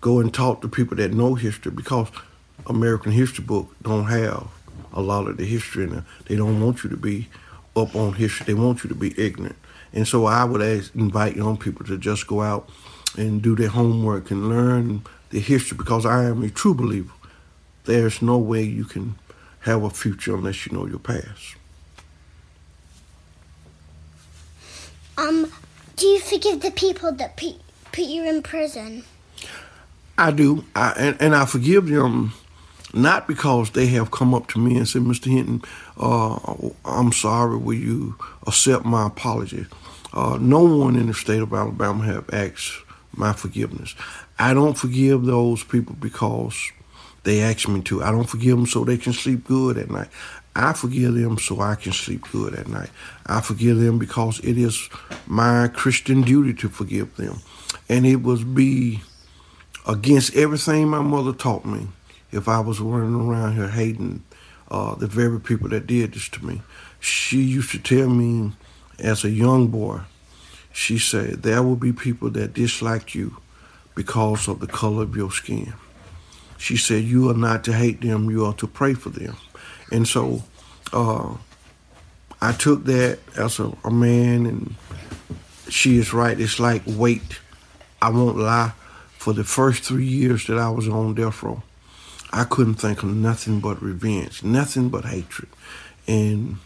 go 0.00 0.20
and 0.20 0.32
talk 0.32 0.62
to 0.62 0.68
people 0.68 0.96
that 0.96 1.12
know 1.12 1.34
history 1.34 1.72
because 1.72 2.08
American 2.66 3.12
history 3.12 3.44
book 3.44 3.74
don't 3.82 4.06
have 4.06 4.48
a 4.92 5.00
lot 5.00 5.26
of 5.26 5.36
the 5.36 5.44
history 5.44 5.84
in 5.84 5.94
it. 5.94 6.04
They 6.26 6.36
don't 6.36 6.60
want 6.60 6.84
you 6.84 6.90
to 6.90 6.96
be 6.96 7.28
up 7.76 7.94
on 7.94 8.14
history. 8.14 8.46
They 8.46 8.54
want 8.54 8.84
you 8.84 8.88
to 8.88 8.94
be 8.94 9.18
ignorant. 9.20 9.56
And 9.92 10.06
so 10.06 10.26
I 10.26 10.44
would 10.44 10.62
ask, 10.62 10.94
invite 10.94 11.36
young 11.36 11.56
people 11.56 11.84
to 11.86 11.98
just 11.98 12.26
go 12.26 12.42
out 12.42 12.68
and 13.16 13.42
do 13.42 13.56
their 13.56 13.68
homework 13.68 14.30
and 14.30 14.48
learn 14.48 15.02
the 15.30 15.40
history 15.40 15.76
because 15.76 16.06
I 16.06 16.24
am 16.24 16.42
a 16.42 16.50
true 16.50 16.74
believer. 16.74 17.12
There's 17.84 18.20
no 18.20 18.38
way 18.38 18.62
you 18.62 18.84
can 18.84 19.16
have 19.60 19.82
a 19.82 19.90
future 19.90 20.34
unless 20.34 20.66
you 20.66 20.76
know 20.76 20.86
your 20.86 20.98
past. 20.98 21.56
Um, 25.16 25.50
do 25.98 26.06
you 26.06 26.20
forgive 26.20 26.60
the 26.60 26.70
people 26.70 27.12
that 27.12 27.36
put, 27.36 27.56
put 27.92 28.04
you 28.04 28.24
in 28.24 28.42
prison? 28.42 29.04
I 30.16 30.30
do, 30.30 30.64
I, 30.74 30.94
and, 30.96 31.16
and 31.20 31.34
I 31.34 31.44
forgive 31.44 31.88
them 31.88 32.32
not 32.94 33.28
because 33.28 33.70
they 33.70 33.86
have 33.88 34.10
come 34.10 34.32
up 34.32 34.46
to 34.48 34.58
me 34.58 34.76
and 34.76 34.88
said, 34.88 35.02
Mr. 35.02 35.26
Hinton, 35.26 35.62
uh, 35.98 36.38
I'm 36.84 37.12
sorry, 37.12 37.56
will 37.58 37.74
you 37.74 38.16
accept 38.46 38.84
my 38.84 39.08
apology? 39.08 39.66
Uh, 40.12 40.38
no 40.40 40.62
one 40.62 40.96
in 40.96 41.08
the 41.08 41.14
state 41.14 41.42
of 41.42 41.52
Alabama 41.52 42.04
have 42.04 42.30
asked 42.32 42.72
my 43.14 43.32
forgiveness. 43.32 43.94
I 44.38 44.54
don't 44.54 44.78
forgive 44.78 45.24
those 45.24 45.62
people 45.64 45.96
because 46.00 46.72
they 47.24 47.42
ask 47.42 47.68
me 47.68 47.82
to. 47.82 48.02
I 48.02 48.10
don't 48.10 48.28
forgive 48.28 48.56
them 48.56 48.66
so 48.66 48.84
they 48.84 48.96
can 48.96 49.12
sleep 49.12 49.44
good 49.44 49.76
at 49.76 49.90
night. 49.90 50.08
I 50.58 50.72
forgive 50.72 51.14
them 51.14 51.38
so 51.38 51.60
I 51.60 51.76
can 51.76 51.92
sleep 51.92 52.22
good 52.32 52.54
at 52.54 52.66
night. 52.66 52.90
I 53.26 53.40
forgive 53.40 53.78
them 53.78 53.98
because 53.98 54.40
it 54.40 54.58
is 54.58 54.88
my 55.26 55.68
Christian 55.68 56.22
duty 56.22 56.52
to 56.54 56.68
forgive 56.68 57.16
them. 57.16 57.38
And 57.88 58.04
it 58.04 58.16
would 58.16 58.54
be 58.54 59.02
against 59.86 60.34
everything 60.34 60.88
my 60.88 61.00
mother 61.00 61.32
taught 61.32 61.64
me 61.64 61.86
if 62.32 62.48
I 62.48 62.58
was 62.58 62.80
running 62.80 63.14
around 63.14 63.54
here 63.54 63.68
hating 63.68 64.24
uh, 64.70 64.96
the 64.96 65.06
very 65.06 65.40
people 65.40 65.68
that 65.68 65.86
did 65.86 66.14
this 66.14 66.28
to 66.30 66.44
me. 66.44 66.60
She 66.98 67.40
used 67.40 67.70
to 67.70 67.78
tell 67.78 68.08
me 68.08 68.52
as 68.98 69.24
a 69.24 69.30
young 69.30 69.68
boy, 69.68 70.00
she 70.72 70.98
said, 70.98 71.44
there 71.44 71.62
will 71.62 71.76
be 71.76 71.92
people 71.92 72.30
that 72.30 72.54
dislike 72.54 73.14
you 73.14 73.36
because 73.94 74.48
of 74.48 74.58
the 74.58 74.66
color 74.66 75.04
of 75.04 75.16
your 75.16 75.30
skin. 75.30 75.72
She 76.58 76.76
said, 76.76 77.04
you 77.04 77.30
are 77.30 77.34
not 77.34 77.64
to 77.64 77.72
hate 77.72 78.00
them, 78.00 78.30
you 78.30 78.44
are 78.44 78.54
to 78.54 78.66
pray 78.66 78.94
for 78.94 79.10
them. 79.10 79.36
And 79.90 80.06
so 80.06 80.42
uh, 80.92 81.34
I 82.40 82.52
took 82.52 82.84
that 82.84 83.20
as 83.36 83.58
a, 83.58 83.72
a 83.84 83.90
man, 83.90 84.44
and 84.44 84.74
she 85.68 85.98
is 85.98 86.12
right. 86.12 86.38
It's 86.38 86.60
like 86.60 86.82
wait. 86.86 87.40
I 88.00 88.10
won't 88.10 88.36
lie. 88.36 88.72
For 89.16 89.32
the 89.32 89.44
first 89.44 89.82
three 89.82 90.06
years 90.06 90.46
that 90.46 90.58
I 90.58 90.70
was 90.70 90.88
on 90.88 91.14
death 91.14 91.42
row, 91.42 91.62
I 92.32 92.44
couldn't 92.44 92.74
think 92.74 93.02
of 93.02 93.14
nothing 93.14 93.60
but 93.60 93.82
revenge, 93.82 94.42
nothing 94.44 94.88
but 94.88 95.04
hatred. 95.04 95.48
And 96.06 96.58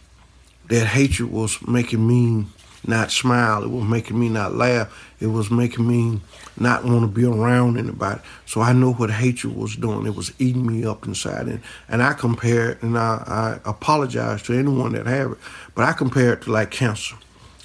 that 0.68 0.86
hatred 0.88 1.30
was 1.30 1.66
making 1.66 2.06
me 2.06 2.46
not 2.86 3.10
smile. 3.10 3.62
It 3.62 3.70
was 3.70 3.84
making 3.84 4.18
me 4.18 4.28
not 4.28 4.54
laugh. 4.54 5.12
It 5.20 5.28
was 5.28 5.50
making 5.50 5.86
me 5.86 6.20
not 6.56 6.84
want 6.84 7.02
to 7.02 7.06
be 7.06 7.24
around 7.24 7.78
anybody. 7.78 8.20
So 8.46 8.60
I 8.60 8.72
know 8.72 8.92
what 8.92 9.10
hatred 9.10 9.56
was 9.56 9.76
doing. 9.76 10.06
It 10.06 10.14
was 10.14 10.32
eating 10.38 10.66
me 10.66 10.84
up 10.84 11.06
inside. 11.06 11.46
And, 11.46 11.60
and 11.88 12.02
I 12.02 12.12
compare 12.12 12.70
it, 12.70 12.82
and 12.82 12.98
I, 12.98 13.60
I 13.64 13.68
apologize 13.68 14.42
to 14.44 14.54
anyone 14.54 14.92
that 14.92 15.06
have 15.06 15.32
it, 15.32 15.38
but 15.74 15.84
I 15.84 15.92
compare 15.92 16.32
it 16.32 16.42
to 16.42 16.52
like 16.52 16.70
cancer. 16.70 17.16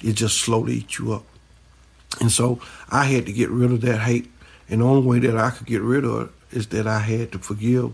It 0.02 0.12
just 0.12 0.38
slowly 0.38 0.74
eats 0.74 0.98
you 0.98 1.12
up. 1.12 1.24
And 2.20 2.30
so 2.30 2.60
I 2.90 3.04
had 3.04 3.26
to 3.26 3.32
get 3.32 3.50
rid 3.50 3.72
of 3.72 3.80
that 3.82 3.98
hate. 3.98 4.30
And 4.70 4.80
the 4.80 4.86
only 4.86 5.06
way 5.06 5.18
that 5.20 5.36
I 5.36 5.50
could 5.50 5.66
get 5.66 5.82
rid 5.82 6.04
of 6.04 6.28
it 6.28 6.56
is 6.56 6.68
that 6.68 6.86
I 6.86 7.00
had 7.00 7.32
to 7.32 7.38
forgive 7.38 7.92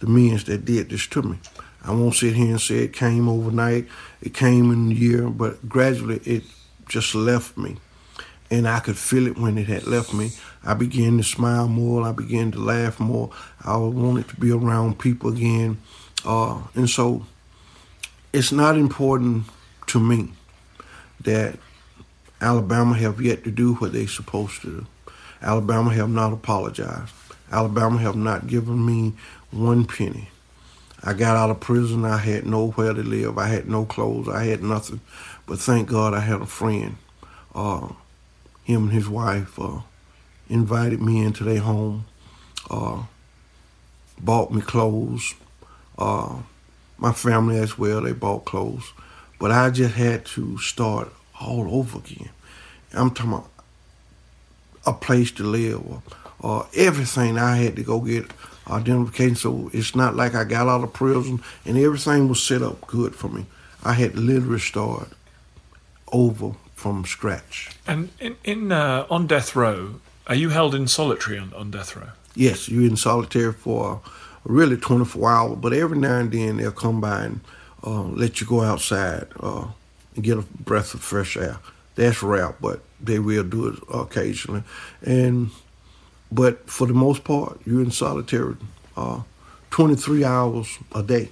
the 0.00 0.06
men 0.06 0.38
that 0.46 0.64
did 0.64 0.90
this 0.90 1.06
to 1.08 1.22
me. 1.22 1.38
I 1.82 1.92
won't 1.92 2.14
sit 2.14 2.34
here 2.34 2.50
and 2.50 2.60
say 2.60 2.78
it 2.78 2.92
came 2.92 3.28
overnight, 3.28 3.86
it 4.20 4.34
came 4.34 4.72
in 4.72 4.90
a 4.90 4.94
year, 4.94 5.30
but 5.30 5.68
gradually 5.68 6.16
it 6.24 6.42
just 6.88 7.14
left 7.14 7.56
me. 7.56 7.76
And 8.50 8.68
I 8.68 8.78
could 8.78 8.96
feel 8.96 9.26
it 9.26 9.36
when 9.36 9.58
it 9.58 9.66
had 9.66 9.86
left 9.86 10.14
me. 10.14 10.30
I 10.64 10.74
began 10.74 11.16
to 11.18 11.24
smile 11.24 11.68
more, 11.68 12.02
I 12.02 12.12
began 12.12 12.52
to 12.52 12.58
laugh 12.58 13.00
more. 13.00 13.30
I 13.64 13.76
wanted 13.76 14.28
to 14.28 14.36
be 14.36 14.52
around 14.52 14.98
people 14.98 15.32
again. 15.32 15.78
Uh, 16.24 16.60
and 16.74 16.88
so 16.88 17.26
it's 18.32 18.52
not 18.52 18.76
important 18.76 19.44
to 19.88 20.00
me 20.00 20.30
that 21.20 21.58
Alabama 22.40 22.94
have 22.94 23.20
yet 23.20 23.44
to 23.44 23.50
do 23.50 23.74
what 23.74 23.92
they're 23.92 24.06
supposed 24.06 24.60
to 24.62 24.66
do. 24.68 24.86
Alabama 25.42 25.92
have 25.92 26.10
not 26.10 26.32
apologized. 26.32 27.12
Alabama 27.50 27.98
have 27.98 28.16
not 28.16 28.46
given 28.46 28.84
me 28.84 29.14
one 29.50 29.84
penny. 29.84 30.28
I 31.02 31.12
got 31.12 31.36
out 31.36 31.50
of 31.50 31.60
prison. 31.60 32.04
I 32.04 32.16
had 32.16 32.46
nowhere 32.46 32.92
to 32.92 33.02
live. 33.02 33.38
I 33.38 33.46
had 33.46 33.68
no 33.68 33.84
clothes. 33.84 34.28
I 34.28 34.44
had 34.44 34.62
nothing. 34.62 35.00
But 35.46 35.60
thank 35.60 35.88
God 35.88 36.12
I 36.12 36.20
had 36.20 36.40
a 36.40 36.46
friend. 36.46 36.96
Uh, 37.54 37.88
him 38.64 38.84
and 38.84 38.92
his 38.92 39.08
wife 39.08 39.58
uh, 39.58 39.80
invited 40.48 41.00
me 41.00 41.24
into 41.24 41.44
their 41.44 41.60
home, 41.60 42.04
uh, 42.68 43.04
bought 44.20 44.52
me 44.52 44.60
clothes. 44.60 45.34
Uh, 45.96 46.38
my 46.98 47.12
family 47.12 47.58
as 47.58 47.78
well, 47.78 48.02
they 48.02 48.12
bought 48.12 48.44
clothes. 48.44 48.92
But 49.38 49.52
I 49.52 49.70
just 49.70 49.94
had 49.94 50.24
to 50.26 50.58
start 50.58 51.12
all 51.40 51.78
over 51.78 51.98
again. 51.98 52.30
I'm 52.92 53.10
talking 53.10 53.32
about 53.32 53.50
a 54.86 54.92
place 54.92 55.30
to 55.32 55.42
live 55.44 55.86
or, 55.86 56.02
or 56.40 56.66
everything 56.74 57.38
I 57.38 57.56
had 57.56 57.76
to 57.76 57.82
go 57.82 58.00
get 58.00 58.30
identification. 58.68 59.36
So 59.36 59.70
it's 59.72 59.94
not 59.94 60.16
like 60.16 60.34
I 60.34 60.44
got 60.44 60.68
out 60.68 60.82
of 60.82 60.92
prison 60.92 61.42
and 61.64 61.76
everything 61.76 62.28
was 62.28 62.42
set 62.42 62.62
up 62.62 62.86
good 62.86 63.14
for 63.14 63.28
me. 63.28 63.46
I 63.84 63.92
had 63.92 64.14
to 64.14 64.20
literally 64.20 64.58
start 64.58 65.08
over 66.12 66.52
from 66.74 67.04
scratch. 67.04 67.70
And 67.86 68.10
in, 68.20 68.36
in 68.44 68.72
uh, 68.72 69.06
on 69.10 69.26
death 69.26 69.56
row, 69.56 70.00
are 70.26 70.34
you 70.34 70.50
held 70.50 70.74
in 70.74 70.88
solitary 70.88 71.38
on, 71.38 71.52
on 71.54 71.70
death 71.70 71.96
row? 71.96 72.10
Yes, 72.34 72.68
you're 72.68 72.84
in 72.88 72.96
solitary 72.96 73.52
for 73.52 74.00
really 74.44 74.76
24 74.76 75.30
hours, 75.30 75.58
but 75.58 75.72
every 75.72 75.98
now 75.98 76.18
and 76.18 76.30
then 76.30 76.58
they'll 76.58 76.70
come 76.70 77.00
by 77.00 77.24
and 77.24 77.40
uh, 77.84 78.02
let 78.02 78.40
you 78.40 78.46
go 78.46 78.62
outside 78.62 79.26
uh, 79.40 79.68
and 80.14 80.24
get 80.24 80.38
a 80.38 80.42
breath 80.42 80.94
of 80.94 81.00
fresh 81.00 81.36
air. 81.36 81.58
That's 81.94 82.22
rare, 82.22 82.54
but 82.60 82.80
they 83.00 83.18
will 83.18 83.42
do 83.42 83.68
it 83.68 83.78
occasionally. 83.92 84.62
And 85.02 85.50
but 86.30 86.68
for 86.68 86.86
the 86.86 86.94
most 86.94 87.24
part, 87.24 87.60
you're 87.64 87.82
in 87.82 87.90
solitary 87.90 88.56
uh, 88.96 89.22
23 89.70 90.24
hours 90.24 90.78
a 90.94 91.02
day. 91.02 91.30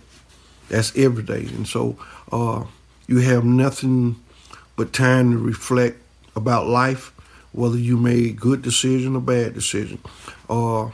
That's 0.68 0.96
every 0.96 1.22
day, 1.22 1.46
and 1.54 1.66
so 1.66 1.98
uh, 2.32 2.64
you 3.06 3.18
have 3.18 3.44
nothing 3.44 4.16
but 4.76 4.92
time 4.92 5.32
to 5.32 5.38
reflect 5.38 5.98
about 6.37 6.66
life, 6.66 7.12
whether 7.52 7.78
you 7.78 7.96
made 7.96 8.40
good 8.40 8.62
decision 8.62 9.14
or 9.14 9.20
bad 9.20 9.54
decision. 9.54 10.00
Or 10.48 10.92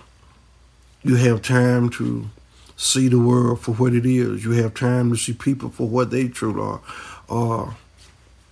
you 1.02 1.16
have 1.16 1.42
time 1.42 1.88
to 1.90 2.28
see 2.76 3.08
the 3.08 3.18
world 3.18 3.60
for 3.60 3.72
what 3.72 3.94
it 3.94 4.06
is. 4.06 4.44
You 4.44 4.52
have 4.52 4.74
time 4.74 5.10
to 5.10 5.16
see 5.16 5.32
people 5.32 5.70
for 5.70 5.88
what 5.88 6.10
they 6.10 6.28
truly 6.28 6.62
are. 6.62 6.80
Uh, 7.28 7.72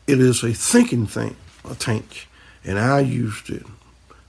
it 0.07 0.21
is 0.21 0.43
a 0.43 0.53
thinking 0.53 1.07
thing, 1.07 1.37
a 1.69 1.75
tank. 1.75 2.29
And 2.65 2.79
I 2.79 3.01
used 3.01 3.51
it 3.51 3.65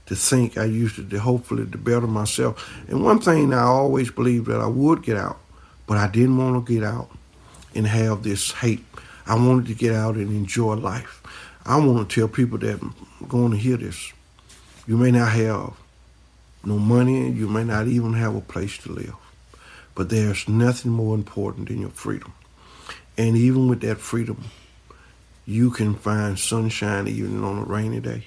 to 0.07 0.15
think. 0.15 0.57
I 0.57 0.65
used 0.65 0.99
it 0.99 1.09
to 1.11 1.19
hopefully 1.19 1.65
to 1.65 1.77
better 1.77 2.07
myself. 2.07 2.73
And 2.87 3.03
one 3.03 3.19
thing 3.19 3.53
I 3.53 3.63
always 3.63 4.11
believed 4.11 4.47
that 4.47 4.59
I 4.59 4.67
would 4.67 5.03
get 5.03 5.17
out, 5.17 5.39
but 5.87 5.97
I 5.97 6.07
didn't 6.07 6.37
want 6.37 6.65
to 6.65 6.73
get 6.73 6.83
out 6.83 7.09
and 7.75 7.87
have 7.87 8.23
this 8.23 8.51
hate 8.51 8.83
I 9.29 9.35
wanted 9.35 9.67
to 9.67 9.75
get 9.75 9.93
out 9.93 10.15
and 10.15 10.31
enjoy 10.31 10.73
life. 10.73 11.21
I 11.63 11.77
want 11.77 12.09
to 12.09 12.15
tell 12.15 12.27
people 12.27 12.57
that 12.57 12.81
are 12.81 13.27
going 13.27 13.51
to 13.51 13.57
hear 13.57 13.77
this. 13.77 14.11
You 14.87 14.97
may 14.97 15.11
not 15.11 15.29
have 15.33 15.73
no 16.63 16.79
money, 16.79 17.29
you 17.29 17.47
may 17.47 17.63
not 17.63 17.87
even 17.87 18.13
have 18.13 18.35
a 18.35 18.41
place 18.41 18.79
to 18.79 18.91
live, 18.91 19.13
but 19.93 20.09
there's 20.09 20.49
nothing 20.49 20.91
more 20.91 21.13
important 21.13 21.67
than 21.67 21.81
your 21.81 21.91
freedom. 21.91 22.33
And 23.19 23.37
even 23.37 23.67
with 23.67 23.81
that 23.81 23.99
freedom, 23.99 24.45
you 25.45 25.69
can 25.69 25.93
find 25.93 26.39
sunshine 26.39 27.07
even 27.07 27.43
on 27.43 27.59
a 27.59 27.65
rainy 27.65 27.99
day. 27.99 28.25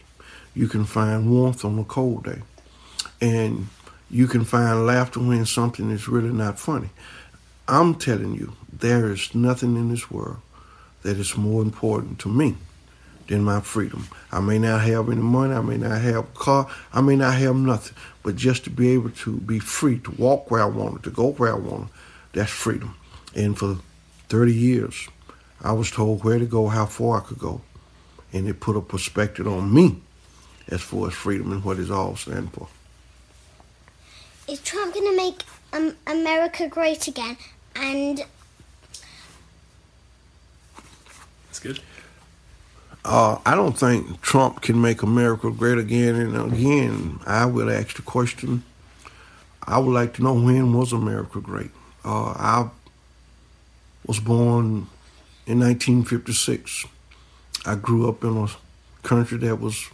You 0.55 0.69
can 0.69 0.85
find 0.85 1.29
warmth 1.29 1.65
on 1.65 1.81
a 1.81 1.85
cold 1.85 2.23
day. 2.23 2.43
And 3.21 3.67
you 4.09 4.29
can 4.29 4.45
find 4.45 4.87
laughter 4.87 5.19
when 5.19 5.47
something 5.47 5.91
is 5.91 6.07
really 6.07 6.33
not 6.33 6.61
funny. 6.61 6.91
I'm 7.67 7.97
telling 7.97 8.35
you, 8.35 8.53
there 8.73 9.11
is 9.11 9.35
nothing 9.35 9.75
in 9.75 9.89
this 9.89 10.09
world 10.09 10.39
that 11.03 11.19
is 11.19 11.37
more 11.37 11.63
important 11.63 12.19
to 12.21 12.29
me 12.29 12.57
than 13.29 13.45
my 13.45 13.61
freedom. 13.61 14.09
I 14.31 14.41
may 14.41 14.59
not 14.59 14.83
have 14.83 15.09
any 15.09 15.23
money, 15.23 15.55
I 15.55 15.61
may 15.61 15.77
not 15.77 16.01
have 16.01 16.17
a 16.17 16.23
car, 16.35 16.69
I 16.93 17.01
may 17.01 17.17
not 17.17 17.35
have 17.35 17.57
nothing, 17.57 17.97
but 18.23 18.37
just 18.37 18.65
to 18.65 18.71
be 18.71 18.91
able 18.91 19.11
to 19.11 19.37
be 19.39 19.59
free, 19.59 19.99
to 20.01 20.11
walk 20.13 20.51
where 20.51 20.63
I 20.63 20.67
wanted, 20.67 21.05
to 21.05 21.11
go 21.11 21.33
where 21.33 21.53
I 21.53 21.59
wanted, 21.59 21.89
that's 22.33 22.51
freedom. 22.51 22.95
And 23.35 23.57
for 23.57 23.79
30 24.29 24.53
years, 24.53 25.09
I 25.61 25.73
was 25.73 25.91
told 25.91 26.25
where 26.25 26.39
to 26.39 26.47
go, 26.47 26.69
how 26.69 26.87
far 26.87 27.19
I 27.19 27.21
could 27.21 27.39
go. 27.39 27.61
And 28.33 28.49
it 28.49 28.61
put 28.61 28.77
a 28.77 28.81
perspective 28.81 29.47
on 29.47 29.73
me 29.73 30.01
as 30.69 30.81
far 30.81 31.09
as 31.09 31.15
freedom 31.15 31.53
and 31.53 31.65
what 31.65 31.79
it 31.79 31.91
all 31.91 32.17
stands 32.17 32.51
for. 32.53 32.69
Is 34.49 34.61
Trump 34.61 34.95
going 34.95 35.07
to 35.11 35.17
make 35.17 35.43
um, 35.73 35.97
America 36.07 36.67
great 36.69 37.07
again? 37.07 37.37
And 37.77 38.25
good. 41.59 41.81
Uh, 43.05 43.39
I 43.45 43.55
don't 43.55 43.77
think 43.77 44.21
Trump 44.21 44.63
can 44.63 44.81
make 44.81 45.03
America 45.03 45.51
great 45.51 45.79
again. 45.79 46.15
And 46.15 46.53
again, 46.53 47.19
I 47.27 47.47
will 47.47 47.71
ask 47.71 47.97
the 47.97 48.03
question 48.03 48.63
I 49.65 49.79
would 49.79 49.93
like 49.93 50.15
to 50.15 50.23
know 50.23 50.35
when 50.35 50.73
was 50.73 50.93
America 50.93 51.41
great? 51.41 51.71
Uh, 52.05 52.33
I 52.37 52.69
was 54.07 54.19
born 54.19 54.89
in 55.47 55.61
1956. 55.61 56.87
I 57.65 57.77
grew 57.77 58.09
up 58.09 58.25
in 58.25 58.37
a 58.37 58.49
country 59.07 59.39
that 59.39 59.61
was 59.61 59.89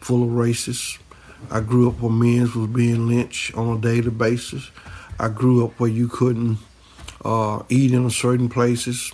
full 0.00 0.22
of 0.22 0.30
racists. 0.30 0.98
I 1.50 1.60
grew 1.60 1.88
up 1.88 2.00
where 2.00 2.10
men 2.10 2.42
was 2.42 2.70
being 2.70 3.08
lynched 3.08 3.54
on 3.56 3.76
a 3.76 3.80
daily 3.80 4.10
basis. 4.10 4.70
I 5.18 5.28
grew 5.28 5.64
up 5.64 5.78
where 5.78 5.90
you 5.90 6.08
couldn't 6.08 6.58
uh, 7.24 7.62
eat 7.68 7.92
in 7.92 8.08
certain 8.10 8.48
places. 8.48 9.12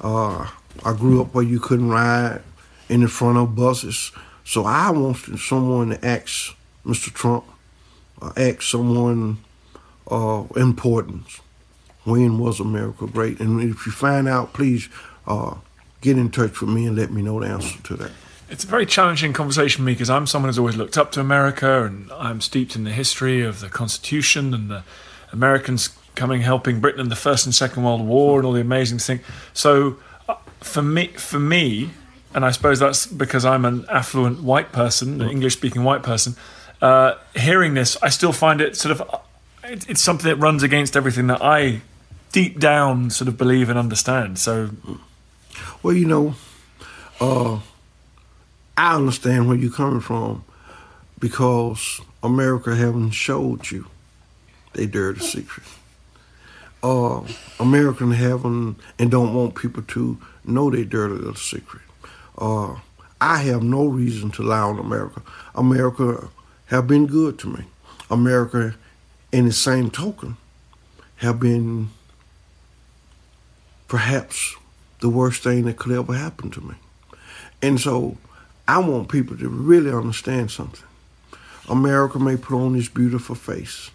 Uh, 0.00 0.48
I 0.84 0.92
grew 0.92 1.20
up 1.20 1.34
where 1.34 1.44
you 1.44 1.60
couldn't 1.60 1.90
ride 1.90 2.42
in 2.88 3.02
the 3.02 3.08
front 3.08 3.38
of 3.38 3.54
buses. 3.54 4.12
So 4.44 4.64
I 4.64 4.90
wanted 4.90 5.38
someone 5.38 5.90
to 5.90 6.04
ask 6.04 6.54
Mr. 6.84 7.12
Trump, 7.12 7.44
uh, 8.20 8.32
ask 8.36 8.62
someone 8.62 9.38
uh, 10.10 10.44
importance. 10.56 11.40
when 12.04 12.38
was 12.38 12.60
America 12.60 13.06
great? 13.06 13.40
And 13.40 13.60
if 13.62 13.86
you 13.86 13.92
find 13.92 14.28
out, 14.28 14.52
please 14.52 14.88
uh, 15.26 15.54
get 16.00 16.18
in 16.18 16.30
touch 16.30 16.60
with 16.60 16.70
me 16.70 16.86
and 16.86 16.96
let 16.96 17.10
me 17.10 17.22
know 17.22 17.40
the 17.40 17.46
answer 17.46 17.82
to 17.82 17.96
that. 17.96 18.12
It's 18.50 18.64
a 18.64 18.66
very 18.66 18.84
challenging 18.84 19.32
conversation 19.32 19.78
for 19.78 19.86
me 19.86 19.92
because 19.92 20.10
I'm 20.10 20.26
someone 20.26 20.50
who's 20.50 20.58
always 20.58 20.76
looked 20.76 20.98
up 20.98 21.10
to 21.12 21.20
America 21.20 21.84
and 21.84 22.12
I'm 22.12 22.42
steeped 22.42 22.76
in 22.76 22.84
the 22.84 22.92
history 22.92 23.42
of 23.42 23.60
the 23.60 23.70
Constitution 23.70 24.52
and 24.52 24.70
the 24.70 24.84
Americans 25.32 25.96
coming 26.14 26.42
helping 26.42 26.78
Britain 26.78 27.00
in 27.00 27.08
the 27.08 27.16
First 27.16 27.46
and 27.46 27.54
Second 27.54 27.82
World 27.84 28.06
War 28.06 28.38
and 28.38 28.46
all 28.46 28.52
the 28.52 28.60
amazing 28.60 28.98
things. 28.98 29.22
So 29.54 29.96
for 30.64 30.82
me, 30.82 31.08
for 31.08 31.38
me, 31.38 31.90
and 32.34 32.44
I 32.44 32.50
suppose 32.50 32.80
that's 32.80 33.06
because 33.06 33.44
I'm 33.44 33.64
an 33.64 33.84
affluent 33.90 34.42
white 34.42 34.72
person, 34.72 35.20
an 35.20 35.30
English 35.30 35.52
speaking 35.52 35.84
white 35.84 36.02
person. 36.02 36.34
Uh, 36.82 37.14
hearing 37.34 37.74
this, 37.74 37.96
I 38.02 38.08
still 38.08 38.32
find 38.32 38.60
it 38.60 38.76
sort 38.76 38.98
of 38.98 39.20
it, 39.62 39.88
it's 39.88 40.02
something 40.02 40.28
that 40.28 40.36
runs 40.36 40.62
against 40.62 40.96
everything 40.96 41.28
that 41.28 41.42
I 41.42 41.82
deep 42.32 42.58
down 42.58 43.10
sort 43.10 43.28
of 43.28 43.38
believe 43.38 43.68
and 43.68 43.78
understand. 43.78 44.38
So, 44.38 44.70
well, 45.82 45.94
you 45.94 46.06
know, 46.06 46.34
uh, 47.20 47.60
I 48.76 48.96
understand 48.96 49.46
where 49.46 49.56
you're 49.56 49.72
coming 49.72 50.00
from 50.00 50.44
because 51.20 52.00
America 52.22 52.74
haven't 52.74 53.10
showed 53.10 53.70
you 53.70 53.86
they 54.72 54.86
dirty 54.86 55.20
secret. 55.20 55.66
Uh, 56.82 57.22
American 57.60 58.10
haven't 58.10 58.76
and 58.98 59.10
don't 59.10 59.32
want 59.32 59.54
people 59.54 59.82
to 59.82 60.18
know 60.44 60.70
their 60.70 60.84
dirty 60.84 61.14
little 61.14 61.34
secret. 61.34 61.82
Uh, 62.36 62.76
I 63.20 63.38
have 63.38 63.62
no 63.62 63.86
reason 63.86 64.30
to 64.32 64.42
lie 64.42 64.60
on 64.60 64.78
America. 64.78 65.22
America 65.54 66.28
have 66.66 66.86
been 66.86 67.06
good 67.06 67.38
to 67.40 67.48
me. 67.48 67.64
America, 68.10 68.74
in 69.32 69.46
the 69.46 69.52
same 69.52 69.90
token, 69.90 70.36
have 71.16 71.40
been 71.40 71.90
perhaps 73.88 74.56
the 75.00 75.08
worst 75.08 75.42
thing 75.42 75.64
that 75.64 75.76
could 75.76 75.92
ever 75.92 76.14
happen 76.14 76.50
to 76.50 76.60
me. 76.60 76.74
And 77.62 77.80
so 77.80 78.16
I 78.66 78.78
want 78.78 79.08
people 79.08 79.36
to 79.36 79.48
really 79.48 79.90
understand 79.90 80.50
something. 80.50 80.86
America 81.68 82.18
may 82.18 82.36
put 82.36 82.56
on 82.56 82.74
this 82.74 82.88
beautiful 82.88 83.34
face, 83.34 83.90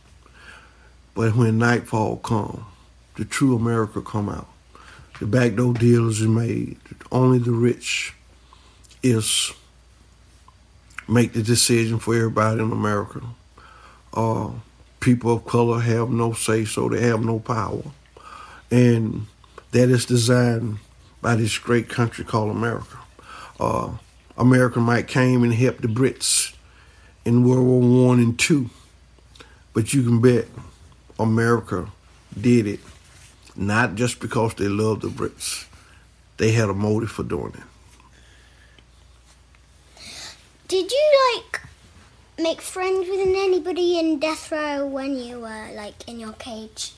but 1.14 1.36
when 1.36 1.58
nightfall 1.58 2.18
comes, 2.18 2.60
the 3.16 3.26
true 3.26 3.56
America 3.56 4.02
come 4.02 4.30
out. 4.30 4.48
The 5.20 5.28
backdoor 5.28 5.74
deals 5.74 6.22
are 6.22 6.30
made. 6.30 6.78
Only 7.12 7.40
the 7.40 7.52
rich 7.52 8.14
is 9.04 9.52
make 11.10 11.34
the 11.34 11.44
decision 11.44 12.00
for 12.00 12.16
everybody 12.16 12.62
in 12.62 12.72
America. 12.72 13.22
Uh, 14.14 14.52
people 15.00 15.34
of 15.34 15.46
color 15.46 15.80
have 15.80 16.10
no 16.10 16.34
say, 16.34 16.66
so 16.66 16.88
they 16.88 17.02
have 17.02 17.24
no 17.24 17.40
power, 17.40 17.84
and 18.72 19.26
that 19.72 19.90
is 19.90 20.06
designed 20.06 20.78
by 21.22 21.36
this 21.36 21.58
great 21.58 21.90
country 21.90 22.24
called 22.24 22.52
America. 22.52 22.98
Uh, 23.60 23.92
America 24.38 24.80
might 24.80 25.08
came 25.08 25.44
and 25.44 25.54
helped 25.54 25.82
the 25.82 25.88
Brits 25.88 26.54
in 27.26 27.44
World 27.44 27.66
War 27.66 28.08
One 28.08 28.20
and 28.20 28.40
Two, 28.40 28.70
but 29.74 29.94
you 29.94 30.04
can 30.04 30.22
bet 30.22 30.48
America 31.20 31.92
did 32.40 32.68
it 32.68 32.80
not 33.60 33.96
just 33.96 34.20
because 34.22 34.54
they 34.54 34.70
loved 34.70 35.02
the 35.02 35.10
Brits. 35.10 35.66
They 36.38 36.52
had 36.54 36.70
a 36.70 36.74
motive 36.74 37.12
for 37.12 37.24
doing 37.24 37.54
it. 37.54 37.64
Did 40.70 40.90
you 40.90 41.34
like 41.36 41.62
make 42.40 42.62
friends 42.62 43.10
with 43.10 43.20
anybody 43.20 44.00
in 44.00 44.20
death 44.20 44.52
row 44.52 44.86
when 44.86 45.18
you 45.18 45.42
were 45.42 45.68
like 45.76 46.08
in 46.08 46.20
your 46.20 46.34
cage? 46.34 46.94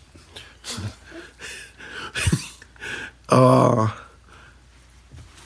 uh 3.30 3.88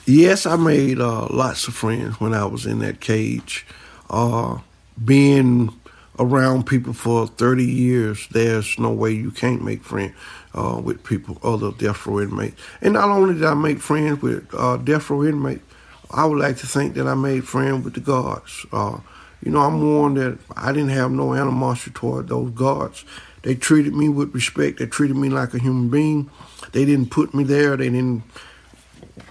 yes, 0.06 0.46
I 0.46 0.58
made 0.58 1.00
uh, 1.00 1.28
lots 1.28 1.68
of 1.70 1.76
friends 1.76 2.20
when 2.20 2.34
I 2.34 2.46
was 2.46 2.66
in 2.66 2.80
that 2.80 3.00
cage. 3.00 3.66
Uh, 4.10 4.60
being 5.04 5.74
around 6.20 6.66
people 6.66 6.94
for 6.94 7.28
30 7.28 7.64
years, 7.64 8.28
there's 8.32 8.78
no 8.80 8.92
way 8.92 9.12
you 9.12 9.32
can't 9.32 9.64
make 9.64 9.84
friends 9.84 10.14
uh, 10.56 10.80
with 10.84 11.04
people, 11.04 11.38
other 11.44 11.72
death 11.72 12.08
row 12.08 12.22
inmates. 12.22 12.60
And 12.82 12.94
not 12.94 13.10
only 13.10 13.36
did 13.36 13.44
I 13.44 13.54
make 13.54 13.80
friends 13.80 14.22
with 14.22 14.48
uh, 14.54 14.78
death 14.78 15.10
row 15.10 15.24
inmates, 15.24 15.64
I 16.12 16.26
would 16.26 16.40
like 16.40 16.58
to 16.58 16.68
think 16.68 16.96
that 16.96 17.08
I 17.08 17.14
made 17.14 17.48
friends 17.48 17.84
with 17.84 17.94
the 17.94 18.00
guards. 18.00 18.66
Uh, 18.72 19.00
you 19.44 19.52
know, 19.52 19.60
I'm 19.60 19.82
warned 19.82 20.18
that 20.18 20.40
I 20.56 20.72
didn't 20.72 20.90
have 20.90 21.12
no 21.12 21.34
animosity 21.34 21.92
toward 21.92 22.30
those 22.30 22.52
guards. 22.52 23.04
They 23.44 23.54
treated 23.54 23.94
me 23.94 24.10
with 24.10 24.34
respect. 24.34 24.80
They 24.80 24.88
treated 24.88 25.18
me 25.18 25.30
like 25.30 25.54
a 25.54 25.60
human 25.60 25.90
being. 25.90 26.32
They 26.72 26.86
didn't 26.86 27.12
put 27.12 27.34
me 27.34 27.44
there. 27.44 27.76
They 27.78 27.90
didn't, 27.90 28.24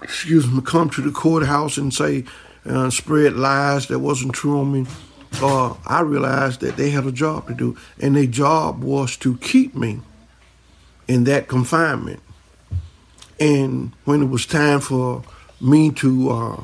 excuse 0.01 0.49
me, 0.49 0.61
come 0.61 0.89
to 0.91 1.01
the 1.01 1.11
courthouse 1.11 1.77
and 1.77 1.93
say, 1.93 2.23
uh, 2.65 2.89
spread 2.89 3.33
lies 3.33 3.87
that 3.87 3.99
wasn't 3.99 4.33
true 4.33 4.59
on 4.59 4.71
me. 4.71 4.85
Uh, 5.41 5.75
I 5.85 6.01
realized 6.01 6.61
that 6.61 6.77
they 6.77 6.91
had 6.91 7.05
a 7.05 7.11
job 7.11 7.47
to 7.47 7.53
do, 7.53 7.77
and 7.99 8.15
their 8.15 8.25
job 8.25 8.83
was 8.83 9.17
to 9.17 9.37
keep 9.37 9.75
me 9.75 9.99
in 11.07 11.23
that 11.25 11.47
confinement. 11.47 12.19
And 13.39 13.91
when 14.05 14.23
it 14.23 14.29
was 14.29 14.45
time 14.45 14.79
for 14.79 15.23
me 15.59 15.91
to 15.91 16.29
uh, 16.29 16.63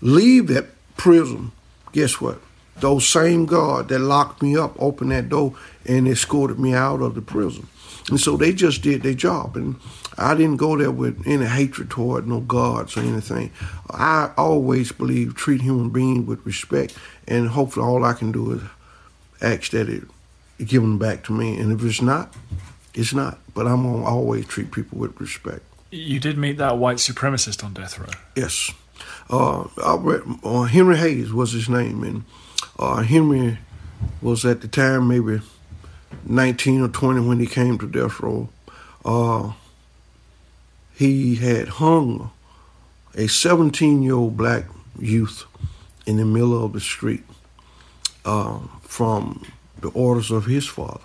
leave 0.00 0.46
that 0.48 0.66
prison, 0.96 1.52
guess 1.92 2.20
what? 2.20 2.40
Those 2.76 3.06
same 3.06 3.46
guard 3.46 3.88
that 3.88 4.00
locked 4.00 4.42
me 4.42 4.56
up 4.56 4.74
opened 4.80 5.12
that 5.12 5.28
door 5.28 5.54
and 5.86 6.08
escorted 6.08 6.58
me 6.58 6.74
out 6.74 7.00
of 7.00 7.14
the 7.14 7.22
prison. 7.22 7.68
And 8.10 8.20
so 8.20 8.36
they 8.36 8.52
just 8.52 8.82
did 8.82 9.02
their 9.02 9.14
job. 9.14 9.56
And 9.56 9.76
I 10.18 10.34
didn't 10.34 10.58
go 10.58 10.76
there 10.76 10.90
with 10.90 11.26
any 11.26 11.46
hatred 11.46 11.90
toward 11.90 12.26
no 12.26 12.40
guards 12.40 12.96
or 12.96 13.00
anything. 13.00 13.50
I 13.90 14.30
always 14.36 14.92
believe 14.92 15.34
treat 15.34 15.62
human 15.62 15.90
beings 15.90 16.26
with 16.26 16.44
respect. 16.44 16.96
And 17.26 17.48
hopefully 17.48 17.86
all 17.86 18.04
I 18.04 18.12
can 18.12 18.32
do 18.32 18.52
is 18.52 18.62
ask 19.40 19.70
that 19.70 19.88
it 19.88 20.04
give 20.58 20.82
them 20.82 20.98
back 20.98 21.24
to 21.24 21.32
me. 21.32 21.58
And 21.58 21.72
if 21.72 21.84
it's 21.84 22.02
not, 22.02 22.34
it's 22.94 23.12
not. 23.12 23.38
But 23.54 23.66
I'm 23.66 23.82
going 23.82 24.02
to 24.02 24.08
always 24.08 24.46
treat 24.46 24.70
people 24.70 24.98
with 24.98 25.20
respect. 25.20 25.62
You 25.90 26.18
did 26.18 26.38
meet 26.38 26.58
that 26.58 26.78
white 26.78 26.96
supremacist 26.96 27.62
on 27.62 27.74
death 27.74 27.98
row. 27.98 28.08
Yes. 28.34 28.72
Uh, 29.30 29.66
read, 29.98 30.22
uh, 30.42 30.62
Henry 30.62 30.96
Hays 30.96 31.32
was 31.32 31.52
his 31.52 31.68
name, 31.68 32.02
and 32.02 32.24
uh, 32.78 33.02
Henry 33.02 33.58
was 34.20 34.44
at 34.44 34.60
the 34.60 34.68
time 34.68 35.08
maybe 35.08 35.40
19 36.26 36.82
or 36.82 36.88
20 36.88 37.20
when 37.26 37.40
he 37.40 37.46
came 37.46 37.78
to 37.78 37.86
death 37.88 38.20
row. 38.20 38.48
Uh, 39.04 39.52
he 40.94 41.36
had 41.36 41.68
hung 41.68 42.30
a 43.14 43.26
17 43.26 44.02
year 44.02 44.14
old 44.14 44.36
black 44.36 44.64
youth 44.98 45.44
in 46.06 46.16
the 46.16 46.24
middle 46.24 46.64
of 46.64 46.72
the 46.72 46.80
street 46.80 47.24
uh, 48.24 48.58
from 48.82 49.44
the 49.80 49.88
orders 49.88 50.30
of 50.30 50.46
his 50.46 50.66
father, 50.66 51.00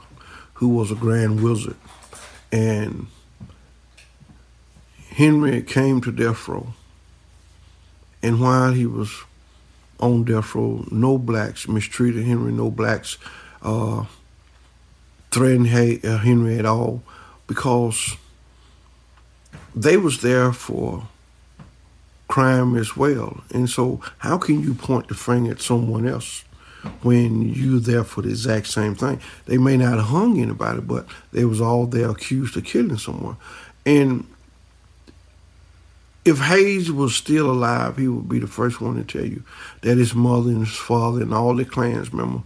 who 0.59 0.67
was 0.67 0.91
a 0.91 0.95
grand 0.95 1.41
wizard. 1.41 1.77
And 2.51 3.07
Henry 5.11 5.61
came 5.61 6.01
to 6.01 6.11
death 6.11 6.49
row, 6.49 6.73
and 8.21 8.41
while 8.41 8.73
he 8.73 8.85
was 8.85 9.23
on 10.01 10.25
death 10.25 10.53
row, 10.55 10.85
no 10.91 11.17
blacks 11.17 11.69
mistreated 11.69 12.25
Henry, 12.25 12.51
no 12.51 12.69
blacks 12.69 13.17
uh, 13.61 14.03
threatened 15.31 15.67
uh, 16.05 16.17
Henry 16.17 16.59
at 16.59 16.65
all 16.65 17.03
because 17.47 18.17
they 19.73 19.95
was 19.95 20.21
there 20.21 20.51
for 20.51 21.07
crime 22.27 22.75
as 22.75 22.97
well. 22.97 23.43
And 23.53 23.69
so 23.69 24.01
how 24.17 24.37
can 24.37 24.61
you 24.61 24.73
point 24.73 25.07
the 25.07 25.15
finger 25.15 25.51
at 25.51 25.61
someone 25.61 26.05
else 26.05 26.43
when 27.01 27.49
you're 27.49 27.79
there 27.79 28.03
for 28.03 28.21
the 28.21 28.29
exact 28.29 28.67
same 28.67 28.95
thing? 28.95 29.19
They 29.45 29.57
may 29.57 29.77
not 29.77 29.99
hung 29.99 30.39
anybody, 30.39 30.81
but 30.81 31.05
they 31.31 31.45
was 31.45 31.61
all 31.61 31.85
there 31.85 32.09
accused 32.09 32.57
of 32.57 32.65
killing 32.65 32.97
someone. 32.97 33.37
And 33.85 34.25
if 36.25 36.39
Hays 36.39 36.91
was 36.91 37.15
still 37.15 37.49
alive, 37.49 37.97
he 37.97 38.07
would 38.07 38.29
be 38.29 38.39
the 38.39 38.47
first 38.47 38.81
one 38.81 38.95
to 38.95 39.03
tell 39.03 39.25
you 39.25 39.43
that 39.81 39.97
his 39.97 40.13
mother 40.13 40.49
and 40.49 40.65
his 40.67 40.75
father 40.75 41.21
and 41.21 41.33
all 41.33 41.55
the 41.55 41.65
Klans 41.65 42.13
members 42.13 42.43